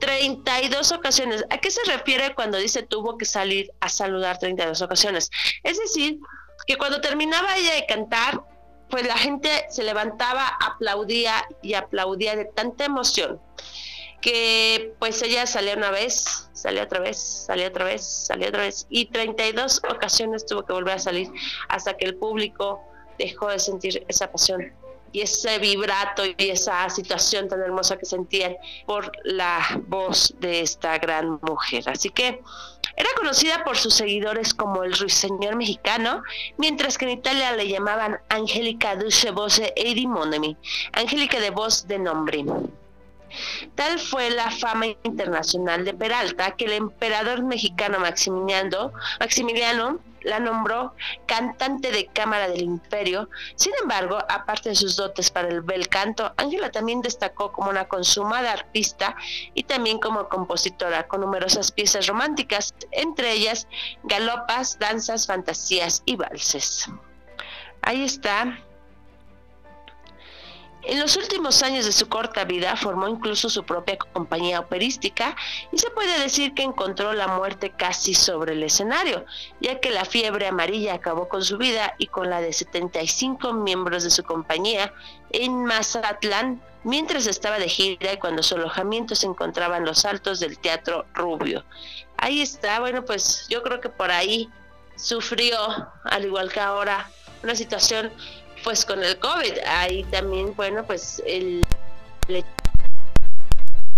32 0.00 0.92
ocasiones. 0.92 1.42
¿A 1.48 1.56
qué 1.56 1.70
se 1.70 1.80
refiere 1.84 2.34
cuando 2.34 2.58
dice 2.58 2.82
tuvo 2.82 3.16
que 3.16 3.24
salir 3.24 3.70
a 3.80 3.88
saludar 3.88 4.38
32 4.38 4.82
ocasiones? 4.82 5.30
Es 5.62 5.78
decir, 5.78 6.18
que 6.68 6.76
cuando 6.76 7.00
terminaba 7.00 7.56
ella 7.56 7.74
de 7.74 7.86
cantar, 7.86 8.42
pues 8.90 9.06
la 9.06 9.16
gente 9.16 9.48
se 9.70 9.82
levantaba, 9.82 10.46
aplaudía 10.46 11.34
y 11.62 11.72
aplaudía 11.74 12.36
de 12.36 12.44
tanta 12.44 12.84
emoción 12.84 13.40
que 14.20 14.94
pues 14.98 15.22
ella 15.22 15.46
salió 15.46 15.74
una 15.74 15.90
vez, 15.90 16.50
salió 16.52 16.82
otra 16.82 17.00
vez, 17.00 17.18
salió 17.46 17.68
otra 17.68 17.84
vez, 17.84 18.04
salió 18.04 18.48
otra 18.48 18.62
vez. 18.62 18.86
Y 18.90 19.06
32 19.06 19.82
ocasiones 19.90 20.44
tuvo 20.44 20.64
que 20.64 20.72
volver 20.72 20.94
a 20.94 20.98
salir 20.98 21.30
hasta 21.68 21.96
que 21.96 22.04
el 22.04 22.16
público 22.16 22.82
dejó 23.18 23.48
de 23.48 23.58
sentir 23.58 24.04
esa 24.08 24.30
pasión 24.30 24.72
y 25.12 25.20
ese 25.20 25.58
vibrato 25.58 26.22
y 26.26 26.50
esa 26.50 26.88
situación 26.90 27.48
tan 27.48 27.60
hermosa 27.60 27.96
que 27.96 28.06
sentían 28.06 28.56
por 28.86 29.12
la 29.24 29.80
voz 29.86 30.34
de 30.40 30.60
esta 30.60 30.98
gran 30.98 31.38
mujer. 31.42 31.88
Así 31.88 32.10
que 32.10 32.40
era 32.96 33.08
conocida 33.16 33.64
por 33.64 33.76
sus 33.76 33.94
seguidores 33.94 34.54
como 34.54 34.82
el 34.82 34.92
ruiseñor 34.92 35.56
mexicano, 35.56 36.22
mientras 36.56 36.98
que 36.98 37.04
en 37.04 37.12
Italia 37.12 37.52
le 37.52 37.68
llamaban 37.68 38.18
Angélica 38.28 38.96
Dulce 38.96 39.30
Voce 39.30 39.72
e 39.76 40.56
Angélica 40.92 41.38
de 41.38 41.50
voz 41.50 41.86
de 41.86 41.98
nombre. 41.98 42.44
Tal 43.74 43.98
fue 43.98 44.30
la 44.30 44.50
fama 44.50 44.86
internacional 45.04 45.84
de 45.84 45.94
Peralta 45.94 46.56
que 46.56 46.64
el 46.64 46.72
emperador 46.72 47.42
mexicano 47.42 48.00
Maximiliano, 48.00 48.92
Maximiliano 49.20 50.00
la 50.28 50.38
nombró 50.38 50.94
cantante 51.26 51.90
de 51.90 52.06
cámara 52.06 52.48
del 52.48 52.62
imperio. 52.62 53.28
Sin 53.56 53.72
embargo, 53.80 54.18
aparte 54.28 54.68
de 54.70 54.74
sus 54.74 54.96
dotes 54.96 55.30
para 55.30 55.48
el 55.48 55.62
bel 55.62 55.88
canto, 55.88 56.32
Ángela 56.36 56.70
también 56.70 57.00
destacó 57.00 57.50
como 57.52 57.70
una 57.70 57.88
consumada 57.88 58.52
artista 58.52 59.16
y 59.54 59.64
también 59.64 59.98
como 59.98 60.28
compositora 60.28 61.08
con 61.08 61.22
numerosas 61.22 61.72
piezas 61.72 62.06
románticas, 62.06 62.74
entre 62.92 63.32
ellas 63.32 63.66
galopas, 64.04 64.78
danzas, 64.78 65.26
fantasías 65.26 66.02
y 66.04 66.16
valses. 66.16 66.88
Ahí 67.82 68.04
está 68.04 68.58
en 70.88 70.98
los 70.98 71.18
últimos 71.18 71.62
años 71.62 71.84
de 71.84 71.92
su 71.92 72.08
corta 72.08 72.44
vida 72.44 72.74
formó 72.74 73.08
incluso 73.08 73.50
su 73.50 73.62
propia 73.62 73.98
compañía 73.98 74.58
operística 74.58 75.36
y 75.70 75.76
se 75.76 75.90
puede 75.90 76.18
decir 76.18 76.54
que 76.54 76.62
encontró 76.62 77.12
la 77.12 77.28
muerte 77.28 77.70
casi 77.76 78.14
sobre 78.14 78.54
el 78.54 78.62
escenario, 78.62 79.26
ya 79.60 79.80
que 79.80 79.90
la 79.90 80.06
fiebre 80.06 80.46
amarilla 80.46 80.94
acabó 80.94 81.28
con 81.28 81.44
su 81.44 81.58
vida 81.58 81.94
y 81.98 82.06
con 82.06 82.30
la 82.30 82.40
de 82.40 82.54
75 82.54 83.52
miembros 83.52 84.02
de 84.02 84.10
su 84.10 84.22
compañía 84.22 84.94
en 85.28 85.66
Mazatlán 85.66 86.62
mientras 86.84 87.26
estaba 87.26 87.58
de 87.58 87.68
gira 87.68 88.14
y 88.14 88.18
cuando 88.18 88.42
su 88.42 88.54
alojamiento 88.54 89.14
se 89.14 89.26
encontraba 89.26 89.76
en 89.76 89.84
los 89.84 90.06
altos 90.06 90.40
del 90.40 90.58
Teatro 90.58 91.04
Rubio. 91.12 91.64
Ahí 92.16 92.40
está, 92.40 92.80
bueno, 92.80 93.04
pues 93.04 93.46
yo 93.50 93.62
creo 93.62 93.80
que 93.82 93.90
por 93.90 94.10
ahí 94.10 94.48
sufrió, 94.96 95.58
al 96.04 96.24
igual 96.24 96.50
que 96.50 96.60
ahora, 96.60 97.10
una 97.42 97.54
situación 97.54 98.10
pues 98.64 98.84
con 98.84 99.02
el 99.02 99.18
COVID. 99.18 99.58
Ahí 99.66 100.04
también, 100.04 100.54
bueno, 100.54 100.84
pues 100.84 101.22
el 101.26 101.62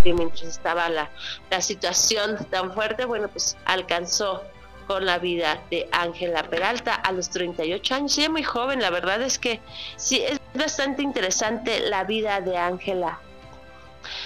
mientras 0.05 0.43
estaba 0.43 0.89
la, 0.89 1.11
la 1.51 1.61
situación 1.61 2.39
tan 2.51 2.73
fuerte, 2.73 3.05
bueno, 3.05 3.29
pues 3.29 3.57
alcanzó 3.67 4.43
con 4.87 5.05
la 5.07 5.19
vida 5.19 5.63
de 5.71 5.89
Ángela 5.93 6.43
Peralta 6.45 6.95
a 6.95 7.13
los 7.13 7.31
38 7.31 7.95
años. 7.95 8.19
Ella 8.19 8.31
muy 8.31 8.43
joven, 8.43 8.81
la 8.81 8.91
verdad 8.91 9.23
es 9.23 9.39
que 9.39 9.61
sí, 9.97 10.21
es 10.21 10.41
bastante 10.55 11.03
interesante 11.03 11.81
la 11.89 12.05
vida 12.05 12.41
de 12.41 12.57
Ángela. 12.57 13.21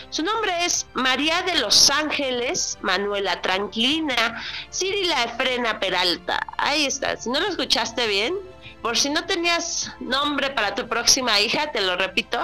Su 0.08 0.22
nombre 0.22 0.52
es 0.64 0.86
María 0.94 1.42
de 1.42 1.56
los 1.56 1.90
Ángeles, 1.90 2.78
Manuela 2.80 3.42
Tranquilina, 3.42 4.42
Cirila 4.70 5.24
Efrena 5.24 5.80
Peralta. 5.80 6.46
Ahí 6.56 6.86
está, 6.86 7.16
si 7.16 7.28
no 7.30 7.40
lo 7.40 7.48
escuchaste 7.48 8.06
bien, 8.06 8.34
por 8.84 8.98
si 8.98 9.08
no 9.08 9.24
tenías 9.24 9.90
nombre 9.98 10.50
para 10.50 10.74
tu 10.74 10.86
próxima 10.86 11.40
hija, 11.40 11.72
te 11.72 11.80
lo 11.80 11.96
repito. 11.96 12.38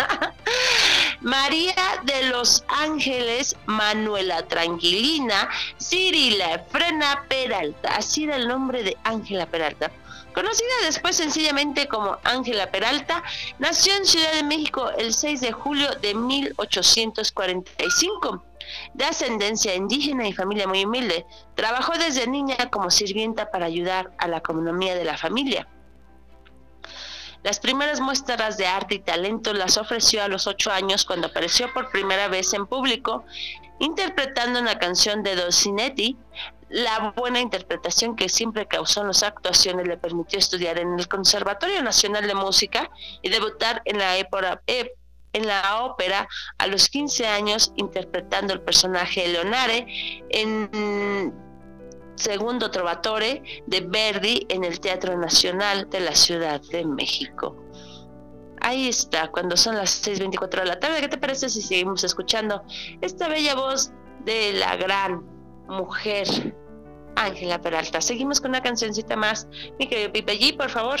María 1.20 1.72
de 2.02 2.24
los 2.24 2.64
Ángeles, 2.66 3.54
Manuela 3.64 4.42
Tranquilina, 4.48 5.48
Cirila 5.80 6.64
Frena 6.68 7.22
Peralta. 7.28 7.94
Así 7.94 8.24
era 8.24 8.34
el 8.34 8.48
nombre 8.48 8.82
de 8.82 8.96
Ángela 9.04 9.46
Peralta. 9.46 9.92
Conocida 10.36 10.74
después 10.82 11.16
sencillamente 11.16 11.88
como 11.88 12.18
Ángela 12.22 12.70
Peralta, 12.70 13.24
nació 13.58 13.96
en 13.96 14.04
Ciudad 14.04 14.34
de 14.34 14.42
México 14.42 14.90
el 14.98 15.14
6 15.14 15.40
de 15.40 15.50
julio 15.50 15.88
de 16.02 16.14
1845 16.14 18.44
de 18.92 19.04
ascendencia 19.06 19.74
indígena 19.74 20.28
y 20.28 20.34
familia 20.34 20.68
muy 20.68 20.84
humilde. 20.84 21.24
Trabajó 21.54 21.96
desde 21.96 22.26
niña 22.26 22.68
como 22.70 22.90
sirvienta 22.90 23.50
para 23.50 23.64
ayudar 23.64 24.12
a 24.18 24.28
la 24.28 24.36
economía 24.36 24.94
de 24.94 25.06
la 25.06 25.16
familia. 25.16 25.66
Las 27.42 27.58
primeras 27.58 28.00
muestras 28.00 28.58
de 28.58 28.66
arte 28.66 28.96
y 28.96 28.98
talento 28.98 29.54
las 29.54 29.78
ofreció 29.78 30.22
a 30.22 30.28
los 30.28 30.46
ocho 30.46 30.70
años 30.70 31.06
cuando 31.06 31.28
apareció 31.28 31.72
por 31.72 31.90
primera 31.90 32.28
vez 32.28 32.52
en 32.52 32.66
público 32.66 33.24
interpretando 33.78 34.60
una 34.60 34.78
canción 34.78 35.22
de 35.22 35.36
Docinetti. 35.36 36.16
La 36.68 37.12
buena 37.16 37.40
interpretación 37.40 38.16
que 38.16 38.28
siempre 38.28 38.66
causó 38.66 39.02
en 39.02 39.08
las 39.08 39.22
actuaciones 39.22 39.86
le 39.86 39.96
permitió 39.96 40.38
estudiar 40.38 40.78
en 40.78 40.98
el 40.98 41.06
Conservatorio 41.06 41.82
Nacional 41.82 42.26
de 42.26 42.34
Música 42.34 42.90
y 43.22 43.28
debutar 43.28 43.82
en 43.84 43.98
la 43.98 44.16
época, 44.16 44.60
en 44.66 45.46
la 45.46 45.84
ópera 45.84 46.28
a 46.58 46.66
los 46.66 46.88
15 46.88 47.26
años 47.26 47.72
interpretando 47.76 48.52
el 48.52 48.60
personaje 48.62 49.28
Leonare 49.28 49.86
en 50.30 51.32
Segundo 52.16 52.70
Trovatore 52.70 53.42
de 53.66 53.80
Verdi 53.82 54.46
en 54.48 54.64
el 54.64 54.80
Teatro 54.80 55.16
Nacional 55.16 55.88
de 55.90 56.00
la 56.00 56.14
Ciudad 56.14 56.60
de 56.72 56.84
México. 56.84 57.56
Ahí 58.60 58.88
está, 58.88 59.28
cuando 59.28 59.56
son 59.56 59.76
las 59.76 60.04
6.24 60.04 60.60
de 60.60 60.64
la 60.64 60.80
tarde. 60.80 61.00
¿Qué 61.00 61.08
te 61.08 61.18
parece 61.18 61.48
si 61.48 61.62
seguimos 61.62 62.02
escuchando 62.02 62.64
esta 63.02 63.28
bella 63.28 63.54
voz 63.54 63.92
de 64.24 64.54
la 64.54 64.74
gran 64.76 65.35
mujer 65.68 66.26
Ángela 67.16 67.60
Peralta? 67.60 68.00
Seguimos 68.00 68.40
con 68.40 68.50
una 68.50 68.62
cancioncita 68.62 69.16
más. 69.16 69.48
Mi 69.78 69.88
querido 69.88 70.12
Pipe 70.12 70.38
G, 70.38 70.56
por 70.56 70.70
favor. 70.70 71.00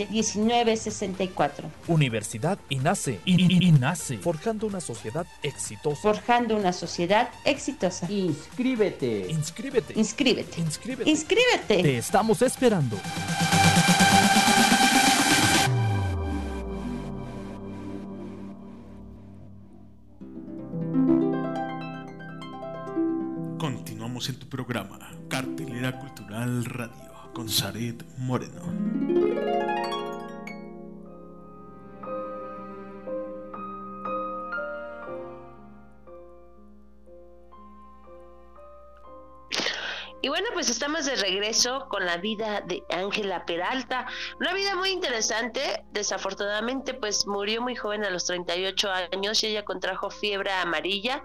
718-127-1964. 0.09 1.63
Universidad 1.87 2.59
INACE. 2.69 3.19
INACE. 3.25 4.17
Forjando 4.17 4.67
una 4.67 4.79
sociedad 4.79 5.25
exitosa. 5.43 6.01
Forjando 6.01 6.55
una 6.55 6.73
sociedad 6.73 7.29
exitosa. 7.43 8.09
Inscríbete. 8.11 9.27
Inscríbete. 9.29 9.93
Inscríbete. 9.97 10.61
Inscríbete. 10.61 11.09
Inscríbete. 11.09 11.81
Te 11.81 11.97
estamos 11.97 12.41
esperando. 12.41 12.97
Continuamos 23.57 24.27
en 24.29 24.39
tu 24.39 24.49
programa, 24.49 24.97
Cartelera 25.27 25.99
Cultural 25.99 26.65
Radio, 26.65 27.10
con 27.33 27.49
Zaret 27.49 28.03
Moreno. 28.17 28.61
Y 40.23 40.29
bueno, 40.29 40.49
pues 40.53 40.69
estamos 40.69 41.05
de 41.05 41.15
regreso 41.15 41.87
con 41.89 42.05
la 42.05 42.17
vida 42.17 42.61
de 42.61 42.83
Ángela 42.91 43.43
Peralta. 43.45 44.05
Una 44.39 44.53
vida 44.53 44.75
muy 44.75 44.89
interesante. 44.89 45.83
Desafortunadamente, 45.91 46.93
pues 46.93 47.25
murió 47.25 47.61
muy 47.61 47.75
joven 47.75 48.05
a 48.05 48.11
los 48.11 48.25
38 48.25 48.89
años 49.13 49.43
y 49.43 49.47
ella 49.47 49.65
contrajo 49.65 50.11
fiebre 50.11 50.51
amarilla. 50.51 51.23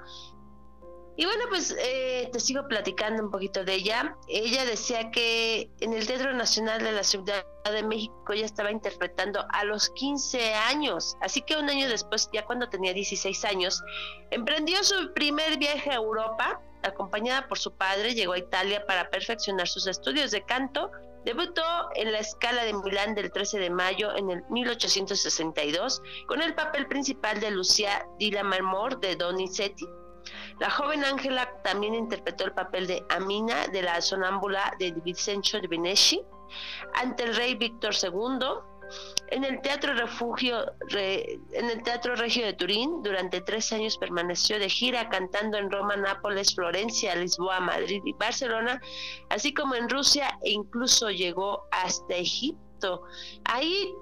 Y 1.17 1.25
bueno, 1.25 1.45
pues 1.49 1.75
eh, 1.79 2.29
te 2.33 2.41
sigo 2.41 2.69
platicando 2.69 3.23
un 3.23 3.31
poquito 3.31 3.65
de 3.65 3.75
ella. 3.75 4.17
Ella 4.29 4.65
decía 4.65 5.11
que 5.11 5.71
en 5.81 5.95
el 5.95 6.07
Teatro 6.07 6.33
Nacional 6.35 6.83
de 6.83 6.93
la 6.93 7.03
Ciudad 7.03 7.45
de 7.65 7.83
México 7.83 8.33
ella 8.33 8.45
estaba 8.45 8.71
interpretando 8.71 9.45
a 9.51 9.65
los 9.65 9.91
15 9.91 10.55
años. 10.55 11.17
Así 11.23 11.41
que 11.43 11.57
un 11.57 11.71
año 11.71 11.89
después, 11.89 12.29
ya 12.33 12.45
cuando 12.45 12.69
tenía 12.69 12.93
16 12.93 13.45
años, 13.47 13.83
emprendió 14.31 14.85
su 14.85 15.13
primer 15.15 15.59
viaje 15.59 15.91
a 15.91 15.95
Europa. 15.95 16.61
Acompañada 16.83 17.49
por 17.49 17.59
su 17.59 17.73
padre, 17.73 18.15
llegó 18.15 18.35
a 18.35 18.39
Italia 18.39 18.85
para 18.87 19.11
perfeccionar 19.11 19.67
sus 19.67 19.87
estudios 19.87 20.31
de 20.31 20.45
canto 20.45 20.91
Debutó 21.27 21.91
en 21.97 22.13
la 22.13 22.21
escala 22.21 22.65
de 22.65 22.73
Milán 22.73 23.17
del 23.17 23.33
13 23.33 23.59
de 23.59 23.69
mayo 23.69 24.15
en 24.17 24.31
el 24.31 24.45
1862 24.49 26.01
con 26.29 26.41
el 26.41 26.55
papel 26.55 26.87
principal 26.87 27.41
de 27.41 27.51
Lucia 27.51 28.07
di 28.17 28.31
Lammermoor 28.31 29.01
de 29.01 29.17
Donizetti. 29.17 29.89
La 30.59 30.71
joven 30.71 31.05
Ángela 31.05 31.51
también 31.63 31.95
interpretó 31.95 32.45
el 32.45 32.53
papel 32.53 32.87
de 32.87 33.05
Amina 33.11 33.67
de 33.69 33.83
la 33.83 34.01
sonámbula 34.01 34.75
de 34.79 34.93
Vincenzo 35.05 35.61
de 35.61 35.69
Veneci 35.69 36.23
ante 36.95 37.25
el 37.25 37.37
rey 37.37 37.55
Víctor 37.55 37.95
II 38.03 38.39
en 39.29 39.45
el 39.45 39.61
Teatro 39.61 39.95
Refugio, 39.95 40.73
en 40.91 41.71
el 41.71 41.83
Teatro 41.83 42.15
Regio 42.15 42.47
de 42.47 42.53
Turín, 42.53 43.03
durante 43.03 43.41
tres 43.41 43.73
años 43.73 43.99
permaneció 43.99 44.59
de 44.59 44.69
gira 44.69 45.09
cantando 45.09 45.59
en 45.59 45.71
Roma, 45.71 45.97
Nápoles, 45.97 46.55
Florencia, 46.55 47.17
Lisboa, 47.17 47.59
Madrid 47.61 48.01
y 48.05 48.13
Barcelona, 48.13 48.81
así 49.31 49.53
como 49.53 49.75
en 49.75 49.89
Rusia 49.89 50.39
e 50.43 50.51
incluso 50.51 51.11
llegó 51.11 51.65
hasta 51.73 52.15
Egipto. 52.15 52.66
Ahí 53.45 53.95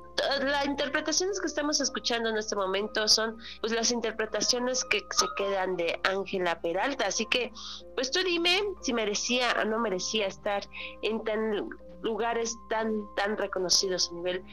las 0.43 0.67
interpretaciones 0.67 1.41
que 1.41 1.47
estamos 1.47 1.81
escuchando 1.81 2.29
en 2.29 2.37
este 2.37 2.55
momento 2.55 3.09
son 3.09 3.37
pues 3.61 3.73
las 3.73 3.91
interpretaciones 3.91 4.85
que 4.85 5.01
se 5.11 5.27
quedan 5.37 5.77
de 5.77 5.99
Ángela 6.05 6.61
Peralta, 6.61 7.07
así 7.07 7.27
que 7.27 7.53
pues 7.95 8.11
tú 8.11 8.21
dime 8.23 8.61
si 8.83 8.93
merecía 8.93 9.49
o 9.61 9.65
no 9.65 9.79
merecía 9.79 10.27
estar 10.27 10.63
en 11.03 11.25
tan 11.25 11.69
lugares 12.03 12.55
tan 12.71 12.93
tan 13.17 13.37
reconocidos 13.37 14.11
a 14.11 14.15
nivel 14.15 14.45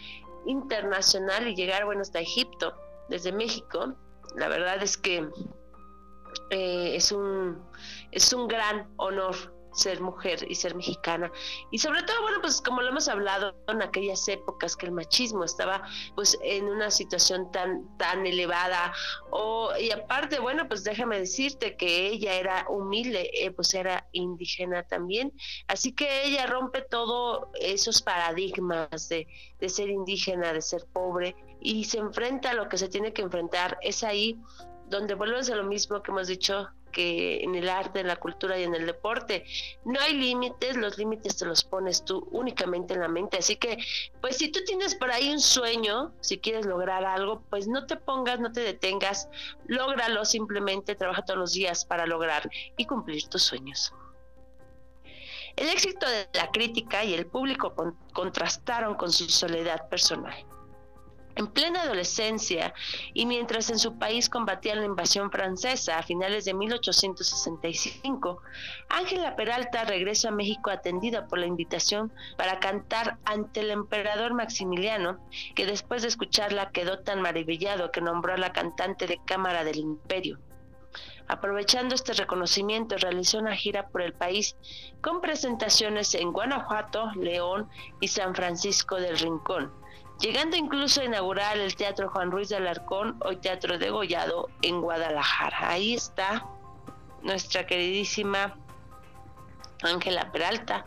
internacional 0.45 1.47
y 1.47 1.55
llegar, 1.55 1.85
bueno, 1.85 2.01
hasta 2.01 2.19
Egipto, 2.19 2.73
desde 3.09 3.31
México, 3.31 3.93
la 4.35 4.47
verdad 4.47 4.81
es 4.81 4.97
que 4.97 5.29
eh, 6.49 6.95
es, 6.95 7.11
un, 7.11 7.61
es 8.11 8.33
un 8.33 8.47
gran 8.47 8.91
honor 8.97 9.35
ser 9.73 10.01
mujer 10.01 10.45
y 10.49 10.55
ser 10.55 10.75
mexicana. 10.75 11.31
Y 11.71 11.77
sobre 11.77 12.03
todo, 12.03 12.21
bueno, 12.21 12.39
pues 12.41 12.61
como 12.61 12.81
lo 12.81 12.89
hemos 12.89 13.07
hablado 13.07 13.55
en 13.67 13.81
aquellas 13.81 14.27
épocas 14.27 14.75
que 14.75 14.87
el 14.87 14.91
machismo 14.91 15.43
estaba 15.43 15.83
pues 16.15 16.37
en 16.43 16.65
una 16.65 16.91
situación 16.91 17.51
tan, 17.51 17.97
tan 17.97 18.25
elevada. 18.25 18.93
O, 19.29 19.71
y 19.79 19.91
aparte, 19.91 20.39
bueno, 20.39 20.67
pues 20.67 20.83
déjame 20.83 21.19
decirte 21.19 21.77
que 21.77 22.07
ella 22.07 22.33
era 22.33 22.65
humilde, 22.69 23.29
eh, 23.33 23.51
pues 23.51 23.73
era 23.73 24.07
indígena 24.11 24.83
también. 24.83 25.33
Así 25.67 25.93
que 25.93 26.25
ella 26.25 26.45
rompe 26.47 26.81
todos 26.81 27.47
esos 27.59 28.01
paradigmas 28.01 29.09
de, 29.09 29.27
de 29.59 29.69
ser 29.69 29.89
indígena, 29.89 30.53
de 30.53 30.61
ser 30.61 30.85
pobre, 30.91 31.35
y 31.61 31.85
se 31.85 31.99
enfrenta 31.99 32.51
a 32.51 32.53
lo 32.53 32.67
que 32.67 32.77
se 32.77 32.89
tiene 32.89 33.13
que 33.13 33.21
enfrentar. 33.21 33.77
Es 33.81 34.03
ahí 34.03 34.39
donde 34.87 35.13
vuelves 35.15 35.49
a 35.49 35.55
lo 35.55 35.63
mismo 35.63 36.01
que 36.03 36.11
hemos 36.11 36.27
dicho 36.27 36.69
que 36.91 37.43
en 37.43 37.55
el 37.55 37.69
arte, 37.69 38.01
en 38.01 38.07
la 38.07 38.15
cultura 38.15 38.59
y 38.59 38.63
en 38.63 38.75
el 38.75 38.85
deporte. 38.85 39.45
No 39.85 39.99
hay 39.99 40.13
límites, 40.13 40.77
los 40.77 40.97
límites 40.97 41.37
te 41.37 41.45
los 41.45 41.63
pones 41.63 42.03
tú 42.03 42.27
únicamente 42.31 42.93
en 42.93 43.01
la 43.01 43.07
mente. 43.07 43.37
Así 43.37 43.55
que, 43.55 43.77
pues 44.21 44.37
si 44.37 44.49
tú 44.51 44.59
tienes 44.65 44.95
por 44.95 45.11
ahí 45.11 45.31
un 45.31 45.39
sueño, 45.39 46.13
si 46.21 46.39
quieres 46.39 46.65
lograr 46.65 47.05
algo, 47.05 47.43
pues 47.49 47.67
no 47.67 47.85
te 47.85 47.95
pongas, 47.95 48.39
no 48.39 48.51
te 48.51 48.61
detengas, 48.61 49.29
lógralo 49.65 50.25
simplemente, 50.25 50.95
trabaja 50.95 51.23
todos 51.23 51.39
los 51.39 51.53
días 51.53 51.85
para 51.85 52.05
lograr 52.05 52.49
y 52.77 52.85
cumplir 52.85 53.27
tus 53.27 53.43
sueños. 53.43 53.93
El 55.55 55.69
éxito 55.69 56.07
de 56.09 56.27
la 56.33 56.49
crítica 56.51 57.03
y 57.03 57.13
el 57.13 57.25
público 57.25 57.73
contrastaron 58.13 58.95
con 58.95 59.11
su 59.11 59.29
soledad 59.29 59.89
personal. 59.89 60.50
En 61.41 61.47
plena 61.47 61.81
adolescencia 61.81 62.71
y 63.15 63.25
mientras 63.25 63.71
en 63.71 63.79
su 63.79 63.97
país 63.97 64.29
combatía 64.29 64.75
la 64.75 64.85
invasión 64.85 65.31
francesa 65.31 65.97
a 65.97 66.03
finales 66.03 66.45
de 66.45 66.53
1865, 66.53 68.43
Ángela 68.89 69.35
Peralta 69.35 69.83
regresa 69.83 70.27
a 70.27 70.33
México 70.33 70.69
atendida 70.69 71.25
por 71.25 71.39
la 71.39 71.47
invitación 71.47 72.13
para 72.37 72.59
cantar 72.59 73.17
ante 73.25 73.61
el 73.61 73.71
emperador 73.71 74.35
Maximiliano, 74.35 75.17
que 75.55 75.65
después 75.65 76.03
de 76.03 76.09
escucharla 76.09 76.69
quedó 76.69 76.99
tan 76.99 77.23
maravillado 77.23 77.91
que 77.91 78.01
nombró 78.01 78.35
a 78.35 78.37
la 78.37 78.53
cantante 78.53 79.07
de 79.07 79.19
cámara 79.25 79.63
del 79.63 79.79
imperio. 79.79 80.37
Aprovechando 81.27 81.95
este 81.95 82.13
reconocimiento, 82.13 82.97
realizó 82.97 83.39
una 83.39 83.55
gira 83.55 83.87
por 83.87 84.03
el 84.03 84.13
país 84.13 84.55
con 85.01 85.21
presentaciones 85.21 86.13
en 86.13 86.33
Guanajuato, 86.33 87.09
León 87.15 87.67
y 87.99 88.09
San 88.09 88.35
Francisco 88.35 88.97
del 88.97 89.17
Rincón 89.17 89.80
llegando 90.21 90.55
incluso 90.55 91.01
a 91.01 91.05
inaugurar 91.05 91.57
el 91.57 91.75
Teatro 91.75 92.09
Juan 92.09 92.31
Ruiz 92.31 92.49
de 92.49 92.57
Alarcón, 92.57 93.17
hoy 93.25 93.37
Teatro 93.37 93.77
de 93.77 93.89
Gollado, 93.89 94.49
en 94.61 94.79
Guadalajara. 94.79 95.71
Ahí 95.71 95.95
está 95.95 96.45
nuestra 97.23 97.65
queridísima 97.65 98.55
Ángela 99.81 100.31
Peralta, 100.31 100.85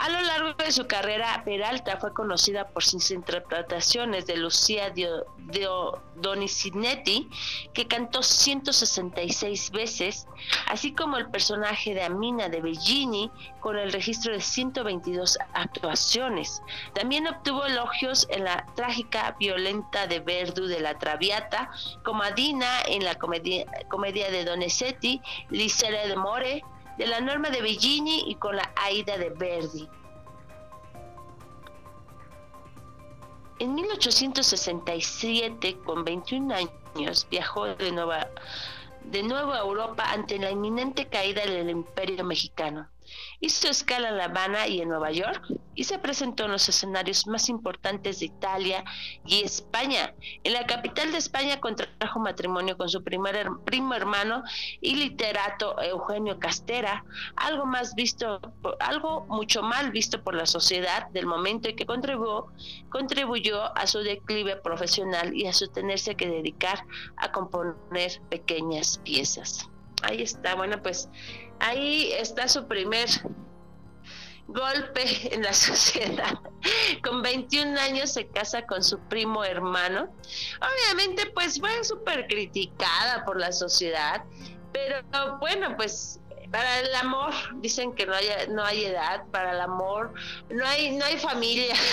a 0.00 0.08
lo 0.08 0.20
largo 0.22 0.54
de 0.54 0.70
su 0.70 0.86
carrera, 0.86 1.42
Peralta 1.44 1.96
fue 1.98 2.12
conocida 2.12 2.68
por 2.68 2.84
sus 2.84 3.10
interpretaciones 3.10 4.26
de 4.26 4.36
Lucía 4.36 4.90
de 4.90 5.08
Donicinetti, 6.16 7.28
que 7.72 7.88
cantó 7.88 8.22
166 8.22 9.70
veces, 9.72 10.26
así 10.68 10.92
como 10.92 11.16
el 11.16 11.28
personaje 11.30 11.94
de 11.94 12.02
Amina 12.02 12.48
de 12.48 12.60
Bellini, 12.60 13.30
con 13.60 13.76
el 13.76 13.92
registro 13.92 14.32
de 14.32 14.40
122 14.40 15.38
actuaciones. 15.54 16.62
También 16.94 17.26
obtuvo 17.26 17.66
elogios 17.66 18.26
en 18.30 18.44
la 18.44 18.66
trágica 18.76 19.36
violenta 19.38 20.06
de 20.06 20.20
Verdu 20.20 20.66
de 20.66 20.80
la 20.80 20.98
Traviata, 20.98 21.70
como 22.04 22.22
Adina 22.22 22.82
en 22.86 23.04
la 23.04 23.16
comedia, 23.16 23.66
comedia 23.88 24.30
de 24.30 24.44
Donizetti, 24.44 25.20
Lisera 25.50 26.06
de 26.06 26.16
More, 26.16 26.62
de 26.98 27.06
la 27.06 27.20
norma 27.20 27.48
de 27.48 27.62
Bellini 27.62 28.24
y 28.26 28.34
con 28.34 28.56
la 28.56 28.70
Aida 28.76 29.16
de 29.16 29.30
Verdi. 29.30 29.88
En 33.60 33.74
1867, 33.74 35.78
con 35.84 36.04
21 36.04 36.54
años, 36.54 37.26
viajó 37.30 37.66
de, 37.66 37.92
nueva, 37.92 38.28
de 39.04 39.22
nuevo 39.22 39.52
a 39.52 39.60
Europa 39.60 40.10
ante 40.10 40.38
la 40.38 40.50
inminente 40.50 41.06
caída 41.06 41.46
del 41.46 41.70
imperio 41.70 42.24
mexicano. 42.24 42.88
Hizo 43.40 43.68
escala 43.68 44.08
en 44.08 44.16
La 44.16 44.24
Habana 44.24 44.66
y 44.66 44.80
en 44.80 44.88
Nueva 44.88 45.12
York 45.12 45.46
y 45.76 45.84
se 45.84 46.00
presentó 46.00 46.46
en 46.46 46.50
los 46.50 46.68
escenarios 46.68 47.28
más 47.28 47.48
importantes 47.48 48.18
de 48.18 48.26
Italia 48.26 48.84
y 49.24 49.44
España. 49.44 50.12
En 50.42 50.54
la 50.54 50.66
capital 50.66 51.12
de 51.12 51.18
España 51.18 51.60
contrajo 51.60 52.18
matrimonio 52.18 52.76
con 52.76 52.88
su 52.88 53.04
primer 53.04 53.48
primo 53.64 53.94
hermano 53.94 54.42
y 54.80 54.96
literato 54.96 55.80
Eugenio 55.80 56.40
Castera, 56.40 57.04
algo 57.36 57.64
más 57.64 57.94
visto, 57.94 58.40
algo 58.80 59.24
mucho 59.28 59.62
mal 59.62 59.92
visto 59.92 60.24
por 60.24 60.34
la 60.34 60.46
sociedad 60.46 61.08
del 61.10 61.26
momento 61.26 61.68
y 61.68 61.76
que 61.76 61.86
contribuyó, 61.86 62.48
contribuyó 62.88 63.76
a 63.78 63.86
su 63.86 64.00
declive 64.00 64.56
profesional 64.56 65.32
y 65.32 65.46
a 65.46 65.52
su 65.52 65.68
tenerse 65.68 66.16
que 66.16 66.26
dedicar 66.26 66.84
a 67.16 67.30
componer 67.30 68.20
pequeñas 68.28 68.98
piezas. 69.04 69.70
Ahí 70.02 70.22
está, 70.22 70.54
bueno, 70.54 70.80
pues 70.82 71.08
ahí 71.60 72.12
está 72.12 72.48
su 72.48 72.66
primer 72.66 73.08
golpe 74.48 75.04
en 75.34 75.42
la 75.42 75.52
sociedad. 75.52 76.38
Con 77.04 77.22
21 77.22 77.78
años 77.78 78.12
se 78.12 78.26
casa 78.28 78.66
con 78.66 78.82
su 78.82 78.98
primo 79.08 79.44
hermano. 79.44 80.12
Obviamente 80.60 81.26
pues 81.34 81.60
fue 81.60 81.84
súper 81.84 82.26
criticada 82.26 83.24
por 83.24 83.38
la 83.38 83.52
sociedad, 83.52 84.24
pero 84.72 85.02
bueno, 85.38 85.76
pues 85.76 86.17
para 86.50 86.80
el 86.80 86.94
amor 86.94 87.32
dicen 87.56 87.94
que 87.94 88.06
no 88.06 88.14
hay 88.14 88.28
no 88.48 88.64
hay 88.64 88.86
edad 88.86 89.24
para 89.30 89.52
el 89.52 89.60
amor 89.60 90.12
no 90.48 90.66
hay 90.66 90.96
no 90.96 91.04
hay 91.04 91.18
familia. 91.18 91.74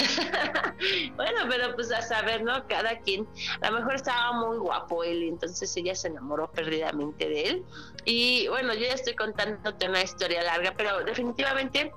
Bueno 1.15 1.39
pero 1.49 1.75
pues 1.75 1.91
a 1.91 2.01
saber 2.01 2.43
no 2.43 2.67
cada 2.67 2.99
quien. 2.99 3.27
A 3.61 3.69
lo 3.69 3.79
mejor 3.79 3.95
estaba 3.95 4.33
muy 4.33 4.57
guapo 4.57 5.03
él 5.03 5.23
entonces 5.23 5.75
ella 5.77 5.95
se 5.95 6.07
enamoró 6.07 6.51
perdidamente 6.51 7.27
de 7.27 7.41
él. 7.43 7.65
Y 8.05 8.47
bueno 8.47 8.73
yo 8.73 8.81
ya 8.81 8.93
estoy 8.93 9.15
contándote 9.15 9.89
una 9.89 10.01
historia 10.01 10.43
larga 10.43 10.73
pero 10.75 11.03
definitivamente 11.03 11.91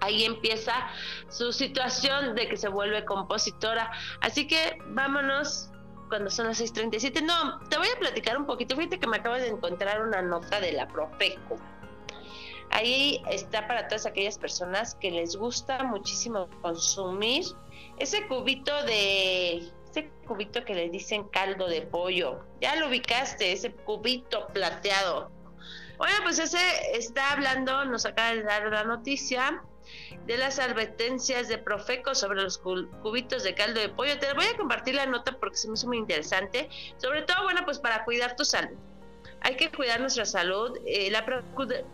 ahí 0.00 0.24
empieza 0.24 0.88
su 1.28 1.52
situación 1.52 2.34
de 2.34 2.48
que 2.48 2.56
se 2.56 2.68
vuelve 2.68 3.04
compositora. 3.04 3.90
Así 4.20 4.46
que 4.46 4.78
vámonos 4.88 5.70
cuando 6.08 6.30
son 6.30 6.46
las 6.46 6.60
6.37. 6.60 7.22
No, 7.22 7.60
te 7.68 7.78
voy 7.78 7.88
a 7.88 7.98
platicar 7.98 8.36
un 8.36 8.46
poquito. 8.46 8.76
Fíjate 8.76 8.98
que 8.98 9.06
me 9.06 9.18
acabo 9.18 9.36
de 9.36 9.48
encontrar 9.48 10.02
una 10.02 10.22
nota 10.22 10.60
de 10.60 10.72
la 10.72 10.88
Profeco. 10.88 11.56
Ahí 12.70 13.22
está 13.30 13.66
para 13.68 13.88
todas 13.88 14.06
aquellas 14.06 14.38
personas 14.38 14.94
que 14.96 15.10
les 15.10 15.36
gusta 15.36 15.84
muchísimo 15.84 16.48
consumir 16.62 17.44
ese 17.98 18.26
cubito 18.26 18.82
de 18.84 19.70
ese 19.88 20.10
cubito 20.26 20.64
que 20.64 20.74
le 20.74 20.90
dicen 20.90 21.24
caldo 21.28 21.68
de 21.68 21.82
pollo. 21.82 22.44
Ya 22.60 22.76
lo 22.76 22.88
ubicaste, 22.88 23.52
ese 23.52 23.72
cubito 23.72 24.46
plateado. 24.48 25.30
Bueno, 25.96 26.16
pues 26.22 26.38
ese 26.38 26.58
está 26.92 27.32
hablando, 27.32 27.84
nos 27.86 28.04
acaba 28.04 28.34
de 28.34 28.42
dar 28.42 28.70
la 28.70 28.84
noticia 28.84 29.62
de 30.26 30.36
las 30.36 30.58
advertencias 30.58 31.48
de 31.48 31.58
Profeco 31.58 32.14
sobre 32.14 32.42
los 32.42 32.58
cubitos 32.58 33.44
de 33.44 33.54
caldo 33.54 33.80
de 33.80 33.88
pollo. 33.88 34.18
Te 34.18 34.32
voy 34.34 34.46
a 34.46 34.56
compartir 34.56 34.94
la 34.94 35.06
nota 35.06 35.36
porque 35.38 35.56
se 35.56 35.68
me 35.68 35.74
hizo 35.74 35.86
muy 35.86 35.98
interesante. 35.98 36.68
Sobre 36.96 37.22
todo, 37.22 37.44
bueno, 37.44 37.62
pues 37.64 37.78
para 37.78 38.04
cuidar 38.04 38.36
tu 38.36 38.44
salud. 38.44 38.76
hay 39.42 39.56
que 39.56 39.70
cuidar 39.70 40.00
nuestra 40.00 40.24
salud. 40.24 40.78
Eh, 40.86 41.10
la, 41.10 41.24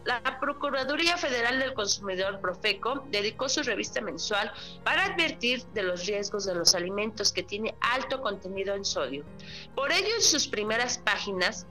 la, 0.04 0.40
Procuraduría 0.40 1.18
Federal 1.18 1.58
del 1.58 1.74
Consumidor, 1.74 2.40
Profeco, 2.40 3.04
dedicó 3.10 3.48
su 3.48 3.62
revista 3.62 4.00
mensual 4.00 4.50
para 4.84 5.04
advertir 5.06 5.64
de 5.74 5.82
los 5.82 6.06
riesgos 6.06 6.46
de 6.46 6.54
los 6.54 6.74
alimentos 6.74 7.32
que 7.32 7.42
tienen 7.42 7.74
alto 7.80 8.22
contenido 8.22 8.74
en 8.74 8.84
sodio. 8.84 9.24
Por 9.74 9.92
ello, 9.92 10.14
en 10.14 10.22
sus 10.22 10.46
primeras 10.46 10.98
páginas, 10.98 11.66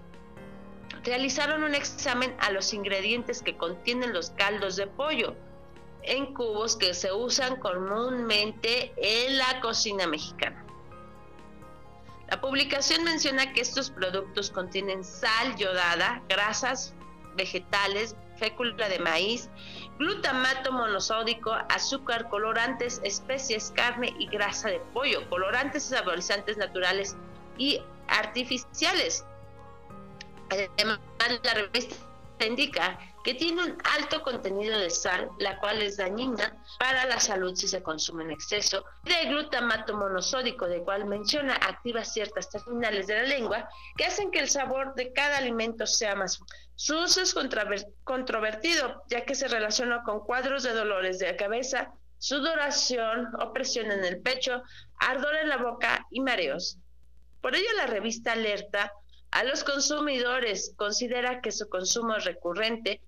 realizaron 1.04 1.64
un 1.64 1.74
examen 1.74 2.36
a 2.40 2.52
los 2.52 2.74
ingredientes 2.74 3.42
que 3.42 3.58
contienen 3.58 4.14
los 4.14 4.30
caldos 4.32 4.76
de 4.76 4.86
pollo 4.86 5.36
en 6.04 6.34
cubos 6.34 6.76
que 6.76 6.94
se 6.94 7.12
usan 7.12 7.58
comúnmente 7.58 8.94
en 8.98 9.38
la 9.38 9.60
cocina 9.62 10.08
mexicana. 10.08 10.66
La 12.30 12.40
publicación 12.40 13.04
menciona 13.04 13.52
que 13.52 13.62
estos 13.62 13.90
productos 13.90 14.52
contienen 14.52 15.04
sal 15.04 15.56
yodada, 15.58 16.24
grasas 16.30 16.94
vegetales, 17.36 18.16
fécula 18.38 18.88
de 18.88 19.00
maíz, 19.00 19.50
glutamato 20.00 20.72
monosódico, 20.72 21.52
azúcar, 21.70 22.30
colorantes, 22.30 23.02
especies, 23.04 23.72
carne 23.76 24.16
y 24.18 24.28
grasa 24.28 24.70
de 24.70 24.80
pollo, 24.94 25.30
colorantes 25.30 25.86
y 25.86 25.96
saborizantes 25.96 26.58
naturales 26.58 27.18
y 27.58 27.82
artificiales. 28.08 29.26
Además, 30.50 31.00
la 31.44 31.54
revista 31.54 31.96
indica 32.40 32.98
que 33.24 33.34
tiene 33.34 33.64
un 33.64 33.78
alto 33.98 34.22
contenido 34.24 34.78
de 34.80 34.90
sal, 34.90 35.30
la 35.40 35.60
cual 35.60 35.82
es 35.82 35.98
dañina 35.98 36.56
para 36.80 37.06
la 37.06 37.20
salud 37.20 37.56
si 37.56 37.68
se 37.68 37.84
consume 37.84 38.24
en 38.24 38.32
exceso, 38.32 38.84
de 39.04 39.26
glutamato 39.26 39.96
monosódico, 39.96 40.68
de 40.68 40.84
cual 40.84 41.06
menciona 41.06 41.56
activa 41.56 42.04
ciertas 42.04 42.50
terminales 42.50 43.08
de 43.08 43.16
la 43.16 43.24
lengua 43.24 43.70
que 43.98 44.06
hacen 44.06 44.32
que 44.32 44.40
el 44.40 44.50
sabor 44.50 44.96
de 44.96 45.14
cada 45.14 45.38
alimento 45.38 45.86
sea 45.86 46.16
más. 46.16 46.40
Su 46.76 46.98
uso 46.98 47.22
es 47.22 47.36
controvertido, 48.04 49.04
ya 49.10 49.24
que 49.26 49.36
se 49.36 49.48
relaciona 49.48 50.04
con 50.04 50.22
cuadros 50.22 50.64
de 50.64 50.74
dolores 50.74 51.20
de 51.20 51.32
la 51.32 51.38
cabeza, 51.38 51.94
sudoración, 52.18 53.28
opresión 53.40 53.92
en 53.92 54.04
el 54.04 54.22
pecho, 54.22 54.64
ardor 55.00 55.36
en 55.36 55.50
la 55.50 55.58
boca 55.58 56.08
y 56.10 56.22
mareos. 56.22 56.78
Por 57.42 57.56
ello, 57.56 57.70
la 57.78 57.88
revista 57.88 58.34
alerta 58.34 58.94
a 59.32 59.44
los 59.44 59.64
consumidores, 59.64 60.74
considera 60.76 61.42
que 61.42 61.52
su 61.52 61.70
consumo 61.70 62.16
recurrente 62.16 63.02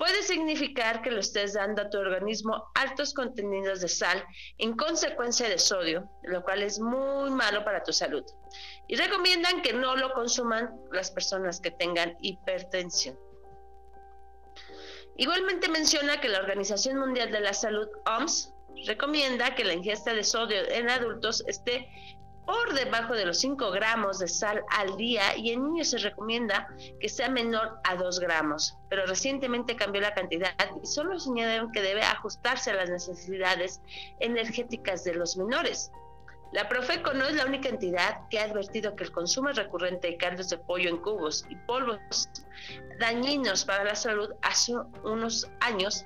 puede 0.00 0.22
significar 0.22 1.02
que 1.02 1.10
le 1.10 1.20
estés 1.20 1.52
dando 1.52 1.82
a 1.82 1.90
tu 1.90 1.98
organismo 1.98 2.70
altos 2.74 3.12
contenidos 3.12 3.82
de 3.82 3.88
sal 3.88 4.24
en 4.56 4.74
consecuencia 4.74 5.46
de 5.46 5.58
sodio, 5.58 6.08
lo 6.22 6.42
cual 6.42 6.62
es 6.62 6.80
muy 6.80 7.30
malo 7.30 7.62
para 7.66 7.82
tu 7.82 7.92
salud. 7.92 8.24
Y 8.88 8.96
recomiendan 8.96 9.60
que 9.60 9.74
no 9.74 9.96
lo 9.96 10.14
consuman 10.14 10.70
las 10.90 11.10
personas 11.10 11.60
que 11.60 11.70
tengan 11.70 12.16
hipertensión. 12.22 13.18
Igualmente 15.18 15.68
menciona 15.68 16.18
que 16.18 16.30
la 16.30 16.38
Organización 16.38 16.98
Mundial 16.98 17.30
de 17.30 17.40
la 17.40 17.52
Salud, 17.52 17.86
OMS, 18.06 18.54
recomienda 18.86 19.54
que 19.54 19.64
la 19.64 19.74
ingesta 19.74 20.14
de 20.14 20.24
sodio 20.24 20.66
en 20.70 20.88
adultos 20.88 21.44
esté 21.46 21.86
por 22.44 22.74
debajo 22.74 23.14
de 23.14 23.26
los 23.26 23.38
5 23.38 23.70
gramos 23.70 24.18
de 24.18 24.28
sal 24.28 24.62
al 24.70 24.96
día 24.96 25.36
y 25.36 25.50
en 25.50 25.64
niños 25.64 25.90
se 25.90 25.98
recomienda 25.98 26.68
que 27.00 27.08
sea 27.08 27.28
menor 27.28 27.78
a 27.84 27.96
2 27.96 28.20
gramos, 28.20 28.76
pero 28.88 29.06
recientemente 29.06 29.76
cambió 29.76 30.00
la 30.00 30.14
cantidad 30.14 30.54
y 30.82 30.86
solo 30.86 31.18
señalaron 31.18 31.72
que 31.72 31.82
debe 31.82 32.02
ajustarse 32.02 32.70
a 32.70 32.74
las 32.74 32.90
necesidades 32.90 33.80
energéticas 34.18 35.04
de 35.04 35.14
los 35.14 35.36
menores. 35.36 35.92
La 36.52 36.68
Profeco 36.68 37.12
no 37.12 37.26
es 37.26 37.36
la 37.36 37.46
única 37.46 37.68
entidad 37.68 38.26
que 38.28 38.40
ha 38.40 38.44
advertido 38.44 38.96
que 38.96 39.04
el 39.04 39.12
consumo 39.12 39.50
recurrente 39.50 40.08
de 40.08 40.16
caldos 40.16 40.50
de 40.50 40.58
pollo 40.58 40.88
en 40.88 40.96
cubos 40.96 41.46
y 41.48 41.54
polvos 41.54 42.28
dañinos 42.98 43.64
para 43.64 43.84
la 43.84 43.94
salud 43.94 44.30
hace 44.42 44.74
unos 45.04 45.48
años 45.60 46.04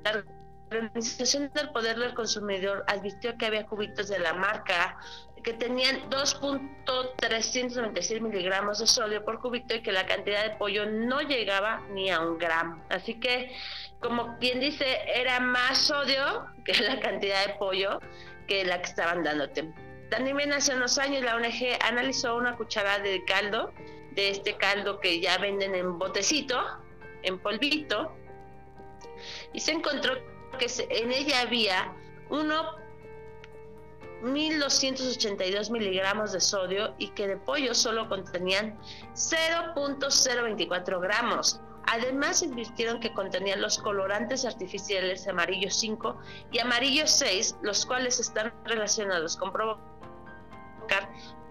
la 0.00 0.24
Organización 0.70 1.50
del 1.54 1.70
Poder 1.70 1.98
del 1.98 2.14
Consumidor 2.14 2.84
advirtió 2.88 3.36
que 3.38 3.46
había 3.46 3.66
cubitos 3.66 4.08
de 4.08 4.18
la 4.18 4.34
marca 4.34 4.98
que 5.42 5.52
tenían 5.52 6.08
2.396 6.10 8.20
miligramos 8.20 8.78
de 8.78 8.86
sodio 8.86 9.24
por 9.24 9.40
cubito 9.40 9.74
y 9.74 9.82
que 9.82 9.90
la 9.92 10.06
cantidad 10.06 10.44
de 10.44 10.50
pollo 10.56 10.86
no 10.86 11.20
llegaba 11.22 11.82
ni 11.90 12.10
a 12.10 12.20
un 12.20 12.38
gramo. 12.38 12.82
Así 12.88 13.20
que, 13.20 13.52
como 14.00 14.38
quien 14.38 14.60
dice, 14.60 14.86
era 15.14 15.40
más 15.40 15.78
sodio 15.78 16.46
que 16.64 16.74
la 16.82 16.98
cantidad 17.00 17.46
de 17.46 17.54
pollo 17.54 18.00
que 18.46 18.64
la 18.64 18.80
que 18.80 18.88
estaban 18.88 19.22
dándote. 19.22 19.70
También 20.10 20.52
hace 20.52 20.74
unos 20.74 20.98
años 20.98 21.22
la 21.22 21.36
ONG 21.36 21.78
analizó 21.84 22.36
una 22.36 22.56
cucharada 22.56 23.00
de 23.00 23.24
caldo, 23.24 23.72
de 24.12 24.30
este 24.30 24.56
caldo 24.56 25.00
que 25.00 25.20
ya 25.20 25.36
venden 25.36 25.74
en 25.74 25.98
botecito, 25.98 26.58
en 27.22 27.38
polvito, 27.38 28.16
y 29.52 29.60
se 29.60 29.72
encontró 29.72 30.14
que 30.58 30.66
en 30.88 31.12
ella 31.12 31.42
había 31.42 31.92
uno 32.30 32.87
1.282 34.22 35.70
miligramos 35.70 36.32
de 36.32 36.40
sodio 36.40 36.94
y 36.98 37.08
que 37.08 37.28
de 37.28 37.36
pollo 37.36 37.74
solo 37.74 38.08
contenían 38.08 38.78
0.024 39.14 41.00
gramos. 41.00 41.60
Además, 41.90 42.42
advirtieron 42.42 43.00
que 43.00 43.14
contenían 43.14 43.62
los 43.62 43.78
colorantes 43.78 44.44
artificiales 44.44 45.26
amarillo 45.26 45.70
5 45.70 46.18
y 46.52 46.58
amarillo 46.58 47.06
6, 47.06 47.56
los 47.62 47.86
cuales 47.86 48.20
están 48.20 48.52
relacionados 48.64 49.36
con 49.36 49.52
provocar 49.52 49.88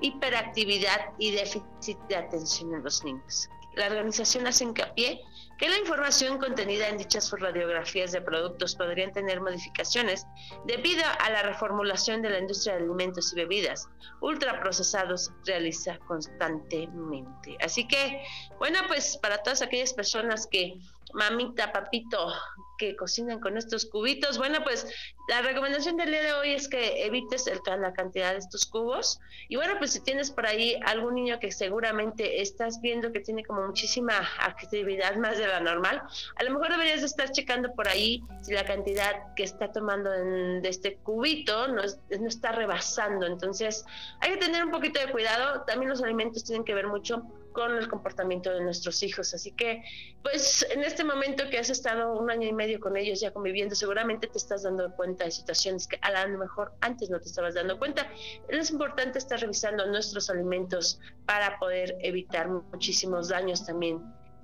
hiperactividad 0.01 1.13
y 1.17 1.31
déficit 1.31 1.97
de 2.07 2.17
atención 2.17 2.73
en 2.75 2.83
los 2.83 3.03
niños. 3.03 3.49
La 3.75 3.87
organización 3.87 4.45
hace 4.45 4.63
hincapié 4.63 5.21
que 5.57 5.69
la 5.69 5.77
información 5.77 6.37
contenida 6.37 6.87
en 6.87 6.97
dichas 6.97 7.31
radiografías 7.31 8.11
de 8.11 8.21
productos 8.21 8.75
podrían 8.75 9.11
tener 9.11 9.41
modificaciones 9.41 10.25
debido 10.65 11.03
a 11.19 11.29
la 11.29 11.43
reformulación 11.43 12.21
de 12.21 12.29
la 12.29 12.39
industria 12.39 12.75
de 12.75 12.83
alimentos 12.83 13.33
y 13.33 13.37
bebidas 13.37 13.89
ultraprocesados 14.21 15.31
realiza 15.45 15.97
constantemente. 16.07 17.57
Así 17.61 17.87
que, 17.87 18.23
bueno, 18.59 18.79
pues 18.87 19.17
para 19.17 19.41
todas 19.43 19.61
aquellas 19.61 19.93
personas 19.93 20.47
que 20.47 20.79
mamita, 21.13 21.71
papito, 21.71 22.33
que 22.77 22.95
cocinan 22.95 23.39
con 23.39 23.57
estos 23.57 23.85
cubitos. 23.85 24.37
Bueno, 24.37 24.63
pues 24.63 24.87
la 25.27 25.41
recomendación 25.41 25.97
del 25.97 26.09
día 26.09 26.23
de 26.23 26.33
hoy 26.33 26.53
es 26.53 26.69
que 26.69 27.05
evites 27.05 27.47
el, 27.47 27.59
la 27.81 27.91
cantidad 27.91 28.31
de 28.31 28.37
estos 28.37 28.65
cubos. 28.65 29.19
Y 29.49 29.57
bueno, 29.57 29.73
pues 29.77 29.91
si 29.91 29.99
tienes 29.99 30.31
por 30.31 30.45
ahí 30.45 30.79
algún 30.85 31.15
niño 31.15 31.37
que 31.39 31.51
seguramente 31.51 32.41
estás 32.41 32.79
viendo 32.79 33.11
que 33.11 33.19
tiene 33.19 33.43
como 33.43 33.67
muchísima 33.67 34.13
actividad 34.39 35.15
más 35.17 35.37
de 35.37 35.47
la 35.47 35.59
normal, 35.59 36.01
a 36.35 36.43
lo 36.43 36.51
mejor 36.51 36.69
deberías 36.69 37.03
estar 37.03 37.29
checando 37.31 37.73
por 37.73 37.89
ahí 37.89 38.23
si 38.41 38.53
la 38.53 38.63
cantidad 38.63 39.35
que 39.35 39.43
está 39.43 39.71
tomando 39.71 40.09
de 40.09 40.69
este 40.69 40.95
cubito 40.97 41.67
no, 41.67 41.81
no 41.83 42.27
está 42.27 42.53
rebasando. 42.53 43.25
Entonces, 43.25 43.85
hay 44.21 44.31
que 44.31 44.37
tener 44.37 44.63
un 44.63 44.71
poquito 44.71 44.99
de 44.99 45.11
cuidado. 45.11 45.63
También 45.63 45.89
los 45.89 46.01
alimentos 46.01 46.45
tienen 46.45 46.63
que 46.63 46.73
ver 46.73 46.87
mucho 46.87 47.23
con 47.57 47.75
el 47.75 47.87
comportamiento 47.87 48.53
de 48.53 48.61
nuestros 48.61 49.01
hijos. 49.01 49.33
Así 49.33 49.51
que, 49.51 49.81
pues 50.21 50.63
en 50.69 50.83
este 50.83 51.03
momento 51.03 51.49
que 51.49 51.57
has 51.57 51.71
estado 51.71 52.13
un 52.13 52.29
año 52.29 52.47
y 52.47 52.53
medio 52.53 52.79
con 52.79 52.95
ellos 52.95 53.19
ya 53.19 53.31
conviviendo, 53.31 53.73
seguramente 53.73 54.27
te 54.27 54.37
estás 54.37 54.61
dando 54.61 54.95
cuenta 54.95 55.16
de 55.25 55.31
situaciones 55.31 55.87
que 55.87 55.99
a 56.01 56.25
lo 56.25 56.37
mejor 56.37 56.73
antes 56.81 57.09
no 57.09 57.19
te 57.19 57.27
estabas 57.27 57.55
dando 57.55 57.77
cuenta. 57.77 58.07
Es 58.47 58.71
importante 58.71 59.19
estar 59.19 59.39
revisando 59.39 59.85
nuestros 59.87 60.29
alimentos 60.29 60.99
para 61.25 61.57
poder 61.59 61.95
evitar 62.01 62.47
muchísimos 62.49 63.29
daños 63.29 63.65
también, 63.65 64.01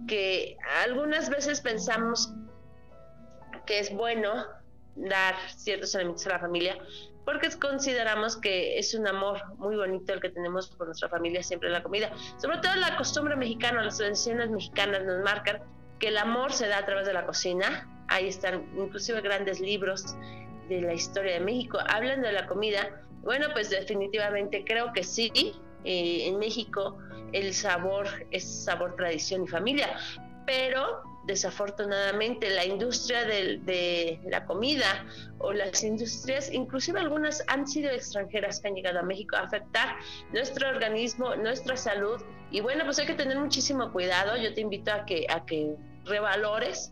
que 0.08 0.58
algunas 0.84 1.30
veces 1.30 1.62
pensamos 1.62 2.34
que 3.66 3.80
es 3.80 3.94
bueno 3.94 4.46
dar 4.96 5.36
ciertos 5.56 5.96
alimentos 5.96 6.26
a 6.28 6.32
la 6.32 6.40
familia, 6.40 6.78
porque 7.26 7.50
consideramos 7.58 8.38
que 8.38 8.78
es 8.78 8.94
un 8.94 9.08
amor 9.08 9.56
muy 9.58 9.76
bonito 9.76 10.14
el 10.14 10.20
que 10.20 10.30
tenemos 10.30 10.68
por 10.70 10.88
nuestra 10.88 11.10
familia 11.10 11.42
siempre 11.42 11.70
en 11.70 11.74
la 11.74 11.84
comida. 11.84 12.12
Sobre 12.38 12.58
todo 12.58 12.76
la 12.76 12.98
costumbre 12.98 13.36
mexicana, 13.36 13.82
las 13.84 13.98
tradiciones 13.98 14.50
mexicanas 14.50 15.04
nos 15.06 15.24
marcan 15.24 15.62
que 16.00 16.10
el 16.10 16.18
amor 16.18 16.52
se 16.52 16.68
da 16.68 16.80
a 16.80 16.86
través 16.86 17.06
de 17.06 17.14
la 17.14 17.26
cocina. 17.26 17.90
Ahí 18.10 18.28
están 18.28 18.70
inclusive 18.78 19.22
grandes 19.22 19.62
libros 19.62 20.18
de 20.70 20.82
la 20.82 20.94
historia 20.94 21.34
de 21.34 21.40
México, 21.40 21.80
hablan 21.88 22.22
de 22.22 22.32
la 22.32 22.48
comida. 22.48 23.02
Bueno, 23.24 23.48
pues 23.54 23.70
definitivamente 23.70 24.64
creo 24.66 24.92
que 24.94 25.04
sí. 25.04 25.32
Eh, 25.86 26.28
en 26.28 26.40
México 26.40 26.98
el 27.34 27.54
sabor 27.54 28.08
es 28.32 28.64
sabor, 28.64 28.96
tradición 28.96 29.44
y 29.44 29.48
familia, 29.48 29.98
pero 30.46 31.04
desafortunadamente 31.26 32.50
la 32.50 32.66
industria 32.66 33.26
de, 33.26 34.20
la 34.26 34.46
comida 34.46 35.06
o 35.40 35.54
las 35.54 35.84
industrias, 35.84 36.52
inclusive 36.52 37.00
algunas 37.00 37.44
han 37.48 37.68
sido 37.68 37.90
extranjeras 37.90 38.60
que 38.60 38.68
han 38.68 38.76
llegado 38.76 39.00
a 39.00 39.04
México 39.04 39.36
a 39.36 39.42
afectar 39.42 39.98
nuestro 40.32 40.70
organismo, 40.70 41.36
nuestra 41.36 41.76
salud. 41.78 42.22
Y 42.52 42.62
bueno, 42.62 42.84
pues 42.86 43.00
hay 43.00 43.08
que 43.08 43.16
tener 43.16 43.38
muchísimo 43.40 43.92
cuidado. 43.92 44.38
Yo 44.38 44.54
te 44.54 44.62
invito 44.62 44.92
a 44.92 45.06
que, 45.06 45.26
a 45.30 45.46
que 45.46 45.76
revalores. 46.06 46.92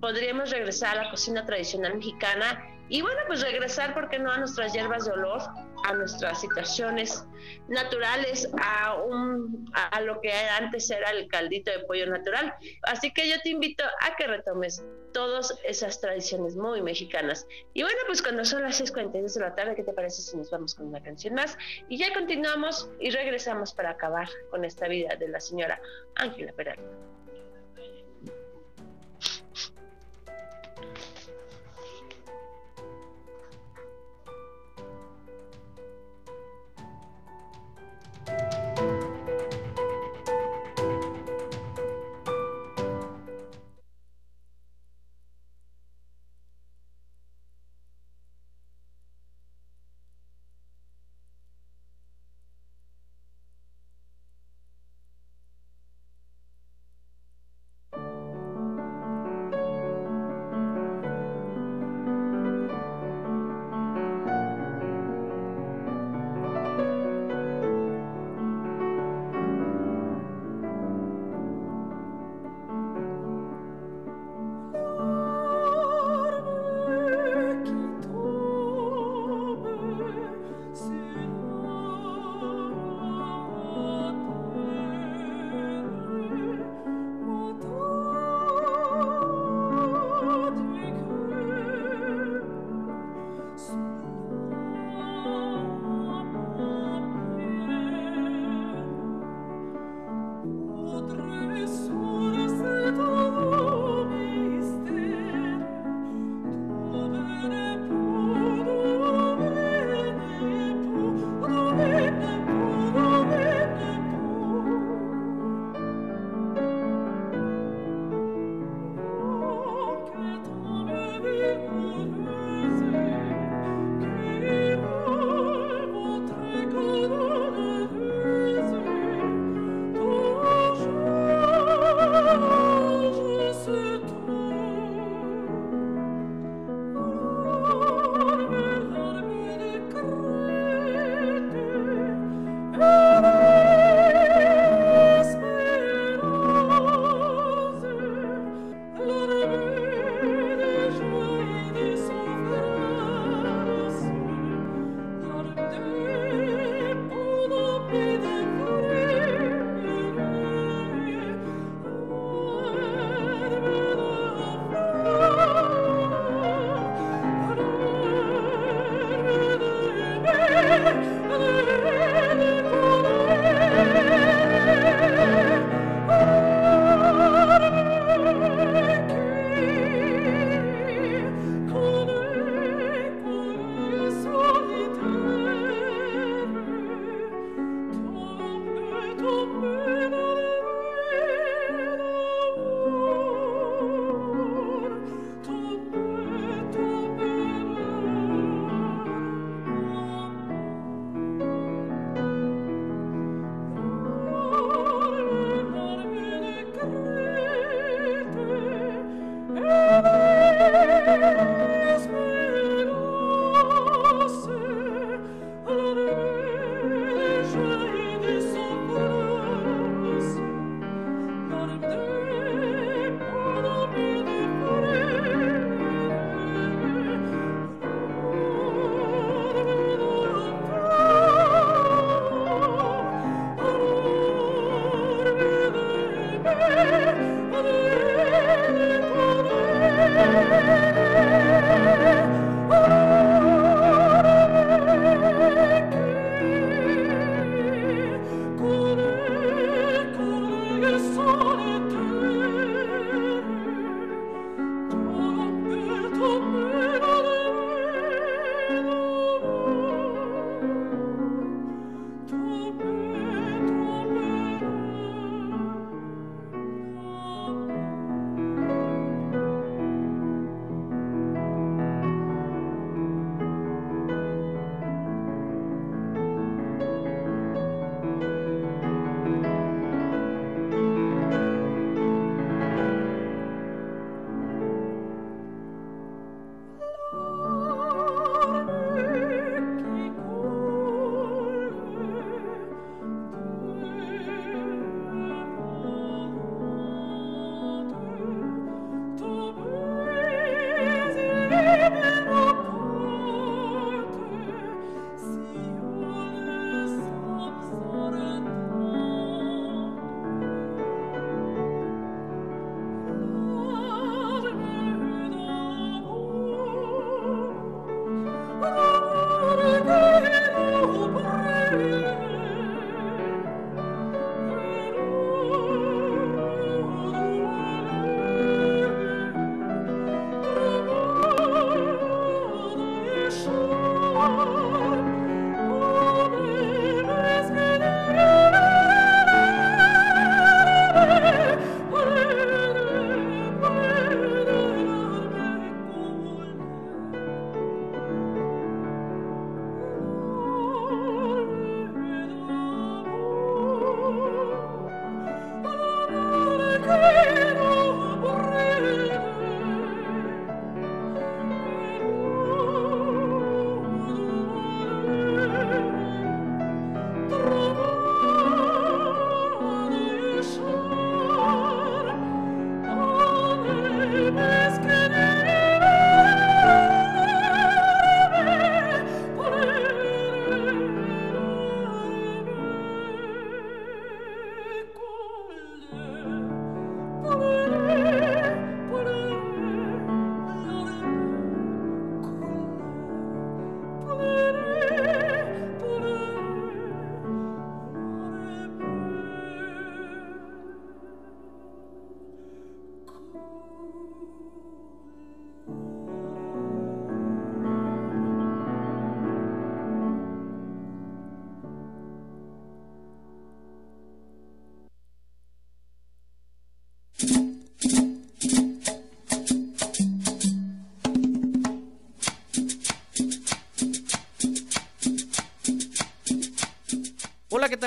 Podríamos 0.00 0.50
regresar 0.50 0.98
a 0.98 1.04
la 1.04 1.10
cocina 1.10 1.44
tradicional 1.44 1.96
mexicana 1.96 2.73
Y 2.88 3.00
bueno, 3.02 3.20
pues 3.26 3.40
regresar, 3.40 3.94
¿por 3.94 4.08
qué 4.08 4.18
no?, 4.18 4.30
a 4.30 4.38
nuestras 4.38 4.72
hierbas 4.72 5.06
de 5.06 5.12
olor, 5.12 5.40
a 5.84 5.92
nuestras 5.94 6.40
situaciones 6.40 7.24
naturales, 7.68 8.48
a, 8.60 8.94
un, 8.94 9.70
a 9.74 10.00
lo 10.00 10.20
que 10.20 10.32
antes 10.32 10.90
era 10.90 11.10
el 11.10 11.28
caldito 11.28 11.70
de 11.70 11.80
pollo 11.80 12.06
natural. 12.06 12.54
Así 12.82 13.12
que 13.12 13.28
yo 13.28 13.36
te 13.42 13.50
invito 13.50 13.84
a 14.00 14.16
que 14.16 14.26
retomes 14.26 14.84
todas 15.12 15.58
esas 15.64 16.00
tradiciones 16.00 16.56
muy 16.56 16.82
mexicanas. 16.82 17.46
Y 17.72 17.82
bueno, 17.82 17.98
pues 18.06 18.20
cuando 18.20 18.44
son 18.44 18.62
las 18.62 18.80
6.42 18.80 19.34
de 19.34 19.40
la 19.40 19.54
tarde, 19.54 19.74
¿qué 19.76 19.84
te 19.84 19.92
parece 19.92 20.20
si 20.20 20.36
nos 20.36 20.50
vamos 20.50 20.74
con 20.74 20.86
una 20.88 21.02
canción 21.02 21.34
más? 21.34 21.56
Y 21.88 21.98
ya 21.98 22.12
continuamos 22.12 22.90
y 23.00 23.10
regresamos 23.10 23.72
para 23.72 23.90
acabar 23.90 24.28
con 24.50 24.64
esta 24.64 24.88
vida 24.88 25.16
de 25.16 25.28
la 25.28 25.40
señora 25.40 25.80
Ángela 26.16 26.52
Peralta. 26.52 27.13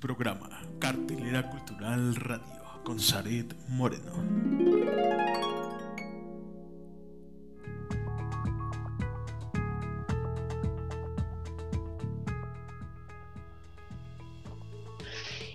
Programa, 0.00 0.48
Cartelera 0.78 1.48
Cultural 1.50 2.16
Radio, 2.16 2.80
con 2.84 2.98
Zaret 2.98 3.54
Moreno. 3.68 4.12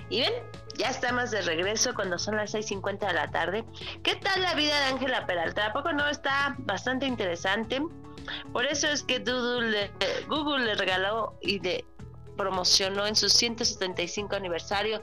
Y 0.10 0.22
ven, 0.22 0.34
ya 0.78 0.90
estamos 0.90 1.32
de 1.32 1.42
regreso 1.42 1.96
cuando 1.96 2.20
son 2.20 2.38
las 2.38 2.54
6.50 2.54 3.08
de 3.08 3.14
la 3.14 3.32
tarde. 3.32 3.66
¿Qué 4.04 4.16
tal 4.16 4.44
la 4.44 4.54
vida 4.54 4.80
de 4.80 4.86
Ángela 4.94 5.26
Peralta? 5.26 5.66
¿A 5.66 5.74
poco 5.74 5.92
no 5.92 6.08
está 6.08 6.56
bastante 6.60 7.08
interesante? 7.08 7.82
Por 8.54 8.66
eso 8.66 8.88
es 8.88 9.02
que 9.02 9.20
le, 9.20 9.92
Google 10.28 10.66
le 10.66 10.76
regaló 10.76 11.38
y 11.42 11.60
le 11.60 11.86
promocionó 12.36 13.06
en 13.08 13.16
su 13.16 13.30
175 13.30 14.36
aniversario 14.36 15.02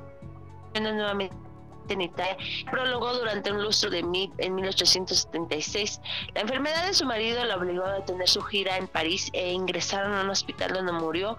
nuevamente 0.74 1.36
en 1.90 2.02
Italia, 2.02 2.38
prolongó 2.70 3.14
durante 3.14 3.52
un 3.52 3.64
lustro 3.64 3.90
de 3.90 4.00
en 4.00 4.56
1876. 4.56 6.02
La 6.34 6.42
enfermedad 6.42 6.86
de 6.86 6.94
su 6.94 7.06
marido 7.06 7.44
la 7.46 7.56
obligó 7.58 7.86
a 7.86 7.94
detener 7.94 8.28
su 8.28 8.42
gira 8.42 8.76
en 8.78 8.88
París 8.88 9.30
e 9.34 9.54
ingresaron 9.54 10.14
a 10.14 10.22
un 10.22 10.30
hospital 10.30 10.74
donde 10.74 10.92
murió 10.92 11.38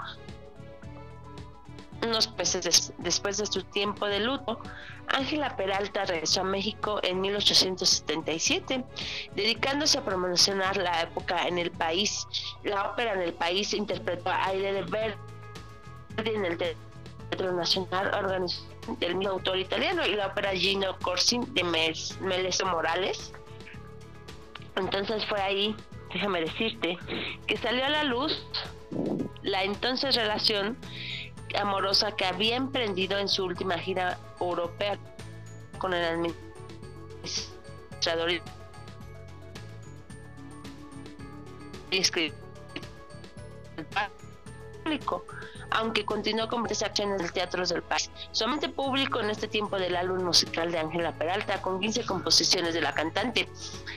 unos 2.02 2.34
meses 2.36 2.92
después 2.98 3.38
de 3.38 3.46
su 3.46 3.62
tiempo 3.62 4.06
de 4.06 4.20
luto. 4.20 4.60
Ángela 5.08 5.56
Peralta 5.56 6.04
regresó 6.04 6.40
a 6.40 6.44
México 6.44 7.00
en 7.02 7.20
1877, 7.20 8.84
dedicándose 9.34 9.98
a 9.98 10.04
promocionar 10.04 10.76
la 10.76 11.02
época 11.02 11.46
en 11.46 11.58
el 11.58 11.70
país. 11.70 12.26
La 12.62 12.90
ópera 12.90 13.14
en 13.14 13.20
el 13.20 13.34
país 13.34 13.74
interpretó 13.74 14.30
a 14.30 14.46
Aire 14.46 14.72
de 14.72 14.82
Verdi 14.82 15.16
en 16.30 16.44
el 16.44 16.58
Teatro 16.58 17.52
Nacional, 17.52 18.10
del 18.98 19.14
mismo 19.16 19.34
autor 19.34 19.58
italiano 19.58 20.06
y 20.06 20.14
la 20.14 20.28
ópera 20.28 20.52
Gino 20.52 20.98
Corsin 21.00 21.52
de 21.54 21.64
Meleso 22.20 22.66
Morales. 22.66 23.32
Entonces 24.76 25.24
fue 25.26 25.40
ahí, 25.40 25.76
déjame 26.12 26.40
decirte, 26.42 26.98
que 27.46 27.56
salió 27.56 27.84
a 27.84 27.88
la 27.88 28.04
luz 28.04 28.46
la 29.42 29.64
entonces 29.64 30.14
relación 30.14 30.76
amorosa 31.56 32.12
que 32.12 32.24
había 32.24 32.56
emprendido 32.56 33.18
en 33.18 33.28
su 33.28 33.44
última 33.44 33.78
gira 33.78 34.18
europea 34.40 34.98
con 35.78 35.92
el 35.94 36.04
administrador 36.04 38.30
y 38.30 38.40
escritor 41.90 42.38
público 44.82 45.24
aunque 45.74 46.04
continuó 46.04 46.48
con 46.48 46.64
acciones 46.64 47.18
del 47.18 47.32
teatro 47.32 47.64
del 47.66 47.82
país. 47.82 48.10
Solamente 48.32 48.68
público 48.68 49.20
en 49.20 49.30
este 49.30 49.48
tiempo 49.48 49.76
del 49.78 49.96
álbum 49.96 50.24
musical 50.24 50.72
de 50.72 50.78
Ángela 50.78 51.12
Peralta, 51.12 51.60
con 51.60 51.80
15 51.80 52.06
composiciones 52.06 52.74
de 52.74 52.80
la 52.80 52.94
cantante. 52.94 53.48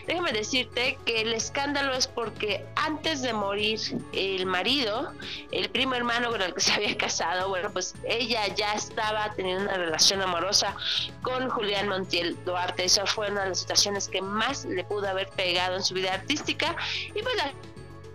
Déjame 0.05 0.31
decirte 0.31 0.97
que 1.05 1.21
el 1.21 1.33
escándalo 1.33 1.93
es 1.93 2.07
porque 2.07 2.65
antes 2.75 3.21
de 3.21 3.33
morir 3.33 3.79
el 4.13 4.45
marido, 4.45 5.13
el 5.51 5.69
primo 5.69 5.95
hermano 5.95 6.29
con 6.29 6.41
el 6.41 6.53
que 6.53 6.61
se 6.61 6.73
había 6.73 6.97
casado, 6.97 7.49
bueno, 7.49 7.69
pues 7.71 7.93
ella 8.05 8.47
ya 8.55 8.73
estaba 8.73 9.31
teniendo 9.35 9.63
una 9.63 9.77
relación 9.77 10.21
amorosa 10.21 10.75
con 11.21 11.49
Julián 11.49 11.89
Montiel 11.89 12.37
Duarte. 12.45 12.85
Esa 12.85 13.05
fue 13.05 13.29
una 13.29 13.43
de 13.43 13.49
las 13.49 13.59
situaciones 13.59 14.07
que 14.07 14.21
más 14.21 14.65
le 14.65 14.83
pudo 14.83 15.07
haber 15.07 15.29
pegado 15.29 15.75
en 15.75 15.83
su 15.83 15.93
vida 15.93 16.13
artística 16.13 16.75
y 17.13 17.21
pues 17.21 17.35
la 17.35 17.51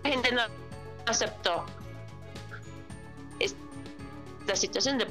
gente 0.09 0.31
no 0.31 0.41
aceptó 1.05 1.65
la 4.47 4.55
situación 4.55 4.97
de 4.97 5.07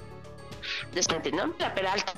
de 0.93 1.33
¿no? 1.33 1.55
La 1.59 1.74
Peralta, 1.74 2.12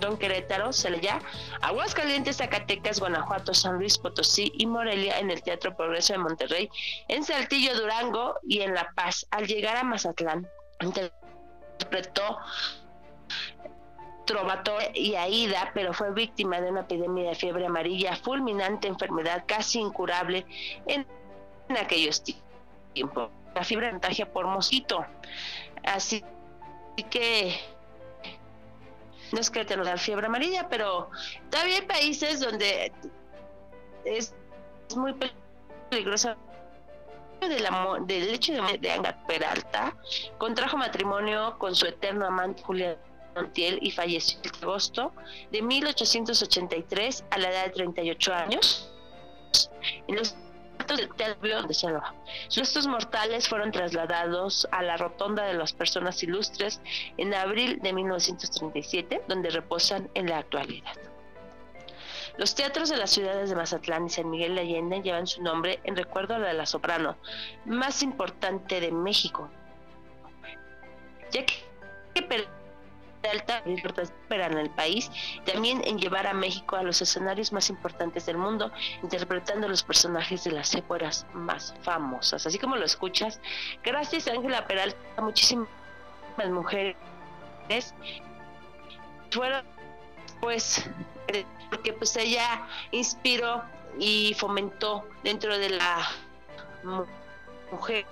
Don 0.00 0.16
Querétaro, 0.16 0.72
Celaya, 0.72 1.20
Aguascalientes, 1.60 2.38
Zacatecas, 2.38 2.98
Guanajuato, 2.98 3.54
San 3.54 3.76
Luis 3.76 3.98
Potosí 3.98 4.52
y 4.56 4.66
Morelia 4.66 5.18
en 5.18 5.30
el 5.30 5.42
Teatro 5.42 5.76
Progreso 5.76 6.12
de 6.12 6.18
Monterrey, 6.18 6.68
en 7.08 7.24
Saltillo, 7.24 7.74
Durango 7.76 8.34
y 8.42 8.60
en 8.60 8.74
La 8.74 8.90
Paz. 8.94 9.26
Al 9.30 9.46
llegar 9.46 9.76
a 9.76 9.84
Mazatlán, 9.84 10.48
interpretó 10.80 12.38
Trovatore 14.26 14.90
y 14.94 15.14
Aida, 15.14 15.70
pero 15.74 15.92
fue 15.92 16.12
víctima 16.12 16.60
de 16.60 16.70
una 16.70 16.80
epidemia 16.80 17.30
de 17.30 17.34
fiebre 17.36 17.66
amarilla, 17.66 18.16
fulminante 18.16 18.88
enfermedad 18.88 19.44
casi 19.46 19.78
incurable 19.80 20.46
en, 20.86 21.06
en 21.68 21.76
aquellos 21.76 22.22
tiempos. 22.92 23.30
La 23.54 23.64
fiebre 23.64 23.90
contagia 23.90 24.32
por 24.32 24.46
mosquito. 24.46 25.04
Así 25.84 26.24
que 27.10 27.58
no 29.32 29.40
es 29.40 29.50
que 29.50 29.64
te 29.64 29.76
lo 29.76 29.84
da 29.84 29.96
fiebre 29.96 30.26
amarilla, 30.26 30.68
pero 30.68 31.10
todavía 31.50 31.76
hay 31.76 31.82
países 31.82 32.40
donde 32.40 32.92
es 34.04 34.34
muy 34.96 35.14
peligroso 35.90 36.36
del 38.06 38.28
hecho 38.34 38.52
de, 38.52 38.78
de 38.78 38.90
Anga 38.90 39.18
Peralta 39.26 39.96
contrajo 40.38 40.76
matrimonio 40.76 41.58
con 41.58 41.74
su 41.74 41.86
eterno 41.86 42.26
amante 42.26 42.62
Julián 42.62 42.96
Montiel 43.34 43.78
y 43.82 43.90
falleció 43.90 44.38
en 44.44 44.62
agosto 44.62 45.12
de 45.50 45.62
1883 45.62 47.24
a 47.30 47.38
la 47.38 47.50
edad 47.50 47.64
de 47.66 47.70
38 47.70 48.34
años. 48.34 48.92
En 50.06 50.16
los 50.16 50.36
sus 52.48 52.56
restos 52.56 52.86
mortales 52.86 53.48
fueron 53.48 53.72
trasladados 53.72 54.68
a 54.70 54.82
la 54.82 54.96
Rotonda 54.96 55.44
de 55.44 55.54
las 55.54 55.72
Personas 55.72 56.22
Ilustres 56.22 56.80
en 57.16 57.34
abril 57.34 57.80
de 57.82 57.92
1937, 57.92 59.22
donde 59.28 59.50
reposan 59.50 60.10
en 60.14 60.28
la 60.28 60.38
actualidad. 60.38 60.94
Los 62.38 62.54
teatros 62.54 62.88
de 62.88 62.96
las 62.96 63.10
ciudades 63.10 63.50
de 63.50 63.56
Mazatlán 63.56 64.06
y 64.06 64.10
San 64.10 64.30
Miguel 64.30 64.54
de 64.54 64.62
Allende 64.62 65.02
llevan 65.02 65.26
su 65.26 65.42
nombre 65.42 65.80
en 65.84 65.96
recuerdo 65.96 66.34
a 66.34 66.38
la 66.38 66.48
de 66.48 66.54
la 66.54 66.66
soprano 66.66 67.16
más 67.66 68.02
importante 68.02 68.80
de 68.80 68.90
México, 68.90 69.50
ya 71.30 71.44
que 71.44 72.22
Peralta 73.22 73.62
en 73.64 74.58
el 74.58 74.70
país, 74.70 75.10
también 75.44 75.82
en 75.84 75.98
llevar 75.98 76.26
a 76.26 76.34
México 76.34 76.76
a 76.76 76.82
los 76.82 77.00
escenarios 77.00 77.52
más 77.52 77.70
importantes 77.70 78.26
del 78.26 78.36
mundo, 78.36 78.72
interpretando 79.02 79.68
los 79.68 79.82
personajes 79.82 80.44
de 80.44 80.52
las 80.52 80.74
épocas 80.74 81.26
más 81.32 81.74
famosas. 81.82 82.46
Así 82.46 82.58
como 82.58 82.76
lo 82.76 82.84
escuchas, 82.84 83.40
gracias 83.82 84.26
a 84.26 84.32
Ángela 84.32 84.66
Peralta, 84.66 84.98
muchísimas 85.20 85.68
mujeres 86.50 86.96
fueron 89.30 89.64
pues 90.40 90.84
porque 91.70 91.92
pues 91.92 92.16
ella 92.16 92.66
inspiró 92.90 93.62
y 93.98 94.34
fomentó 94.34 95.06
dentro 95.22 95.56
de 95.56 95.70
la 95.70 96.10
mujer 97.70 98.04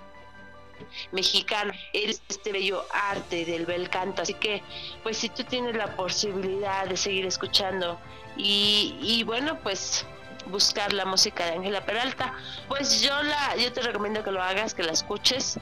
mexicana 1.13 1.75
este 1.93 2.53
bello 2.53 2.85
arte 2.93 3.45
del 3.45 3.67
bel 3.67 3.89
canto. 3.89 4.23
Así 4.23 4.35
que 4.35 4.63
pues 5.03 5.19
si 5.19 5.29
tú 5.29 5.45
tienes 5.45 5.77
la 5.77 5.97
posibilidad 5.97 6.87
de 6.87 6.97
seguir 6.97 7.27
escuchando 7.27 7.99
y, 8.37 8.97
y 9.01 9.23
bueno 9.25 9.59
pues 9.61 10.07
buscar 10.47 10.93
la 10.93 11.05
música 11.05 11.45
de 11.45 11.53
Ángela 11.53 11.85
Peralta 11.85 12.35
pues 12.69 13.03
yo 13.03 13.23
la 13.23 13.57
yo 13.57 13.73
te 13.73 13.83
recomiendo 13.83 14.25
que 14.25 14.31
lo 14.31 14.43
hagas 14.43 14.75
que 14.75 14.83
la 14.83 14.93
escuches. 14.93 15.59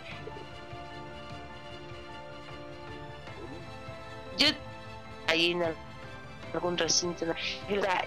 Yo 4.39 4.49
ahí 5.27 5.51
en 5.51 5.88
algún 6.55 6.77
recinto 6.79 7.25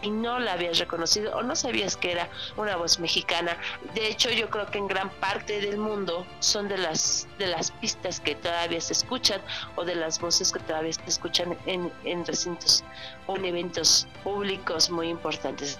y 0.02 0.10
no 0.10 0.40
la 0.40 0.54
habías 0.54 0.80
reconocido 0.80 1.36
o 1.36 1.44
no 1.44 1.56
sabías 1.56 1.96
que 1.98 2.12
era 2.12 2.30
una 2.58 2.76
voz 2.76 3.00
mexicana. 3.00 3.58
De 3.94 4.08
hecho, 4.08 4.30
yo 4.30 4.50
creo 4.50 4.66
que 4.68 4.78
en 4.78 4.88
gran 4.88 5.10
parte 5.10 5.62
del 5.62 5.78
mundo 5.78 6.26
son 6.40 6.68
de 6.68 6.78
las 6.78 7.28
de 7.38 7.48
las 7.48 7.72
pistas 7.72 8.20
que 8.20 8.36
todavía 8.36 8.82
se 8.82 8.94
escuchan 8.94 9.42
o 9.76 9.86
de 9.86 9.96
las 9.96 10.20
voces 10.20 10.52
que 10.52 10.60
todavía 10.60 10.94
se 10.94 11.02
escuchan 11.08 11.58
en, 11.66 11.92
recintos 12.26 12.84
o 13.28 13.36
en 13.36 13.46
eventos 13.46 14.08
públicos 14.24 14.90
muy 14.90 15.10
importantes. 15.10 15.80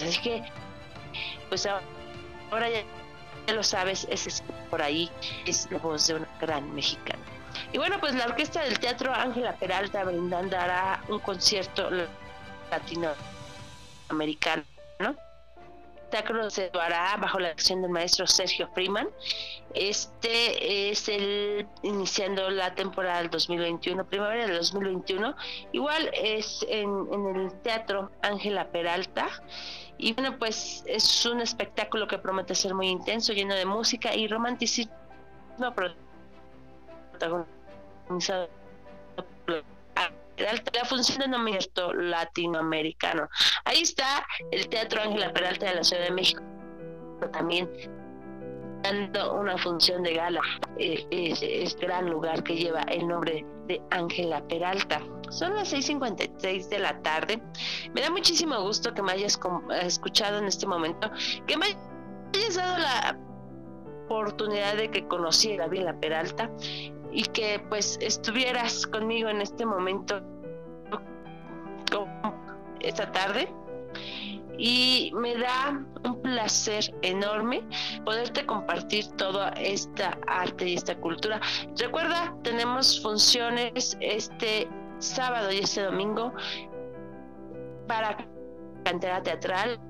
Así 0.00 0.20
que, 0.20 0.42
pues 1.48 1.66
ahora 1.66 2.68
ya, 2.68 2.82
ya 3.46 3.54
lo 3.54 3.62
sabes, 3.62 4.06
es 4.10 4.42
por 4.70 4.82
ahí 4.82 5.10
es 5.46 5.68
la 5.70 5.78
voz 5.78 6.06
de 6.06 6.14
una 6.14 6.28
gran 6.40 6.74
mexicana. 6.74 7.35
Y 7.72 7.78
bueno, 7.78 7.98
pues 8.00 8.14
la 8.14 8.26
orquesta 8.26 8.62
del 8.62 8.78
teatro 8.78 9.12
Ángela 9.12 9.54
Peralta 9.56 10.04
brindando 10.04 10.56
hará 10.56 11.02
un 11.08 11.18
concierto 11.18 11.90
latinoamericano. 12.70 14.64
Teatro 16.10 16.48
se 16.50 16.70
hará 16.80 17.16
bajo 17.16 17.40
la 17.40 17.48
acción 17.48 17.82
del 17.82 17.90
maestro 17.90 18.28
Sergio 18.28 18.68
Freeman. 18.74 19.08
Este 19.74 20.90
es 20.90 21.08
el 21.08 21.66
iniciando 21.82 22.48
la 22.48 22.72
temporada 22.74 23.18
del 23.18 23.30
2021, 23.30 24.06
primavera 24.06 24.46
del 24.46 24.56
2021. 24.56 25.34
Igual 25.72 26.08
es 26.14 26.64
en, 26.68 27.08
en 27.12 27.36
el 27.36 27.52
teatro 27.62 28.12
Ángela 28.22 28.68
Peralta. 28.68 29.26
Y 29.98 30.12
bueno, 30.12 30.38
pues 30.38 30.84
es 30.86 31.26
un 31.26 31.40
espectáculo 31.40 32.06
que 32.06 32.18
promete 32.18 32.54
ser 32.54 32.72
muy 32.74 32.88
intenso, 32.88 33.32
lleno 33.32 33.56
de 33.56 33.66
música 33.66 34.14
y 34.14 34.28
romanticismo 34.28 34.92
la 40.72 40.84
función 40.84 41.18
de 41.18 41.28
nombramiento 41.28 41.92
latinoamericano. 41.92 43.28
Ahí 43.64 43.82
está 43.82 44.24
el 44.50 44.68
Teatro 44.68 45.02
Ángela 45.02 45.32
Peralta 45.32 45.66
de 45.66 45.74
la 45.76 45.84
Ciudad 45.84 46.04
de 46.04 46.10
México, 46.10 46.42
también 47.32 47.68
dando 48.82 49.34
una 49.34 49.56
función 49.58 50.02
de 50.02 50.14
gala. 50.14 50.40
Eh, 50.78 51.06
es, 51.10 51.42
este 51.42 51.86
gran 51.86 52.08
lugar 52.10 52.42
que 52.42 52.56
lleva 52.56 52.82
el 52.82 53.08
nombre 53.08 53.44
de 53.66 53.80
Ángela 53.90 54.46
Peralta. 54.46 55.00
Son 55.30 55.56
las 55.56 55.72
6:56 55.72 56.68
de 56.68 56.78
la 56.78 57.00
tarde. 57.02 57.42
Me 57.94 58.00
da 58.00 58.10
muchísimo 58.10 58.60
gusto 58.62 58.94
que 58.94 59.02
me 59.02 59.12
hayas 59.12 59.38
escuchado 59.82 60.38
en 60.38 60.44
este 60.44 60.66
momento, 60.66 61.10
que 61.46 61.56
me 61.56 61.66
hayas 62.34 62.54
dado 62.54 62.78
la 62.78 63.18
oportunidad 64.04 64.76
de 64.76 64.88
que 64.90 65.06
conociera 65.08 65.66
bien 65.66 65.86
la 65.86 65.98
Peralta 65.98 66.48
y 67.16 67.22
que 67.22 67.58
pues 67.70 67.98
estuvieras 68.02 68.86
conmigo 68.86 69.30
en 69.30 69.40
este 69.40 69.64
momento 69.64 70.20
esta 72.80 73.10
tarde 73.10 73.48
y 74.58 75.10
me 75.14 75.34
da 75.38 75.82
un 76.04 76.20
placer 76.20 76.94
enorme 77.00 77.62
poderte 78.04 78.44
compartir 78.44 79.06
toda 79.12 79.48
esta 79.52 80.18
arte 80.26 80.68
y 80.68 80.74
esta 80.74 80.94
cultura. 80.96 81.40
Recuerda, 81.78 82.36
tenemos 82.42 83.00
funciones 83.02 83.96
este 84.00 84.68
sábado 84.98 85.50
y 85.50 85.60
este 85.60 85.84
domingo 85.84 86.34
para 87.88 88.18
cantera 88.84 89.22
teatral 89.22 89.80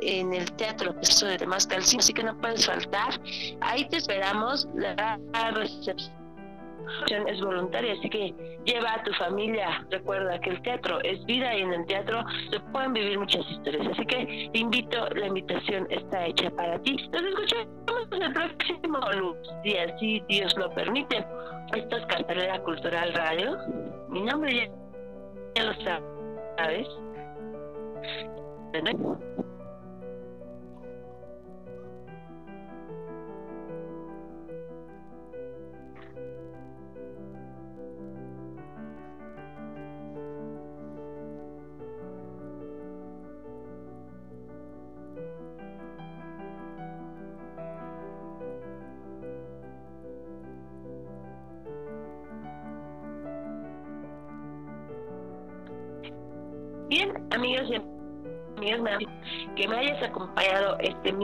en 0.00 0.32
el 0.32 0.50
Teatro 0.52 0.94
de 0.94 1.36
Temascal, 1.36 1.80
así 1.80 2.14
que 2.14 2.22
no 2.22 2.34
puedes 2.40 2.64
faltar. 2.64 3.20
Ahí 3.60 3.86
te 3.90 3.98
esperamos. 3.98 4.66
La 4.74 5.18
recepción 5.52 6.25
es 7.26 7.40
voluntaria, 7.40 7.94
así 7.94 8.08
que 8.08 8.34
lleva 8.64 8.94
a 8.94 9.02
tu 9.02 9.12
familia. 9.14 9.84
Recuerda 9.90 10.38
que 10.40 10.50
el 10.50 10.62
teatro 10.62 11.00
es 11.02 11.24
vida 11.26 11.54
y 11.54 11.62
en 11.62 11.72
el 11.72 11.86
teatro 11.86 12.24
se 12.50 12.60
pueden 12.60 12.92
vivir 12.92 13.18
muchas 13.18 13.48
historias. 13.50 13.86
Así 13.88 14.06
que 14.06 14.50
te 14.52 14.58
invito, 14.58 15.08
la 15.10 15.26
invitación 15.26 15.86
está 15.90 16.26
hecha 16.26 16.50
para 16.50 16.78
ti. 16.80 16.96
Nos 17.12 17.22
escuchamos 17.22 18.08
el 18.12 18.32
próximo 18.32 18.98
lunes, 19.12 19.48
si 19.62 19.76
así 19.76 20.22
Dios 20.28 20.56
lo 20.56 20.70
permite. 20.74 21.24
Esto 21.74 21.96
es 21.96 22.06
Cartelera 22.06 22.60
Cultural 22.62 23.12
Radio. 23.14 23.58
Mi 24.08 24.22
nombre 24.22 24.54
ya, 24.54 24.68
ya 25.56 25.64
lo 25.64 25.74
sabes. 25.82 26.88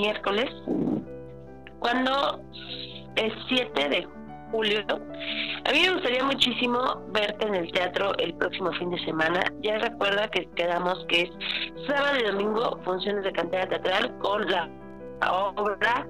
Miércoles, 0.03 0.51
cuando 1.79 2.41
es 3.15 3.33
7 3.49 3.89
de 3.89 4.09
julio. 4.51 4.81
A 4.89 5.73
mí 5.73 5.81
me 5.81 5.93
gustaría 5.93 6.25
muchísimo 6.25 6.79
verte 7.11 7.47
en 7.47 7.55
el 7.55 7.71
teatro 7.71 8.13
el 8.19 8.35
próximo 8.35 8.73
fin 8.73 8.91
de 8.91 8.99
semana. 9.05 9.41
Ya 9.63 9.79
recuerda 9.79 10.29
que 10.29 10.49
quedamos 10.57 11.05
que 11.09 11.23
es 11.23 11.31
sábado 11.87 12.19
y 12.19 12.25
domingo 12.25 12.81
funciones 12.85 13.23
de 13.23 13.33
cantera 13.33 13.69
teatral 13.69 14.13
con 14.19 14.51
la 14.51 14.69
obra 15.31 16.07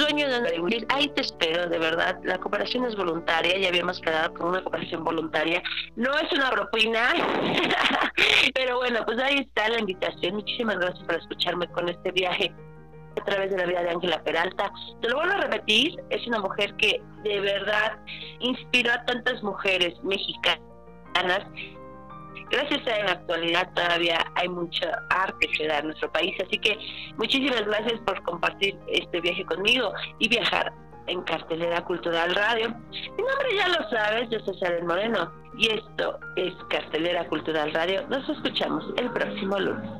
Sueño 0.00 0.28
de 0.28 0.52
vivir, 0.52 0.86
ahí 0.88 1.08
te 1.08 1.20
espero, 1.20 1.68
de 1.68 1.78
verdad. 1.78 2.18
La 2.24 2.38
cooperación 2.38 2.86
es 2.86 2.96
voluntaria, 2.96 3.58
ya 3.58 3.68
habíamos 3.68 4.00
quedado 4.00 4.32
con 4.32 4.48
una 4.48 4.62
cooperación 4.62 5.04
voluntaria. 5.04 5.62
No 5.94 6.16
es 6.18 6.32
una 6.32 6.50
propina, 6.50 7.12
pero 8.54 8.78
bueno, 8.78 9.04
pues 9.04 9.18
ahí 9.18 9.40
está 9.40 9.68
la 9.68 9.78
invitación. 9.78 10.36
Muchísimas 10.36 10.78
gracias 10.78 11.04
por 11.04 11.16
escucharme 11.16 11.68
con 11.72 11.90
este 11.90 12.12
viaje 12.12 12.50
a 13.20 13.24
través 13.24 13.50
de 13.50 13.58
la 13.58 13.66
vida 13.66 13.82
de 13.82 13.90
Ángela 13.90 14.22
Peralta. 14.22 14.72
Te 15.02 15.08
lo 15.10 15.16
vuelvo 15.16 15.34
a 15.34 15.40
repetir, 15.42 16.02
es 16.08 16.26
una 16.26 16.38
mujer 16.40 16.74
que 16.76 17.02
de 17.22 17.40
verdad 17.40 17.98
inspiró 18.38 18.92
a 18.92 19.04
tantas 19.04 19.42
mujeres 19.42 19.92
mexicanas 20.02 21.46
gracias 22.50 22.86
a 22.86 23.04
la 23.04 23.12
actualidad 23.12 23.70
todavía 23.74 24.18
hay 24.34 24.48
mucho 24.48 24.86
arte 25.10 25.48
que 25.48 25.66
da 25.66 25.78
en 25.78 25.86
nuestro 25.86 26.10
país. 26.12 26.34
Así 26.44 26.58
que 26.58 26.78
muchísimas 27.16 27.64
gracias 27.66 28.00
por 28.00 28.22
compartir 28.22 28.76
este 28.88 29.20
viaje 29.20 29.44
conmigo 29.44 29.92
y 30.18 30.28
viajar 30.28 30.72
en 31.06 31.22
Cartelera 31.22 31.84
Cultural 31.84 32.34
Radio. 32.34 32.68
Mi 32.90 33.22
nombre 33.22 33.56
ya 33.56 33.68
lo 33.68 33.88
sabes, 33.90 34.28
yo 34.30 34.38
soy 34.40 34.58
Saren 34.58 34.86
Moreno 34.86 35.32
y 35.58 35.68
esto 35.68 36.18
es 36.36 36.52
Cartelera 36.68 37.26
Cultural 37.26 37.72
Radio. 37.72 38.06
Nos 38.08 38.28
escuchamos 38.28 38.84
el 38.96 39.10
próximo 39.10 39.58
lunes. 39.58 39.99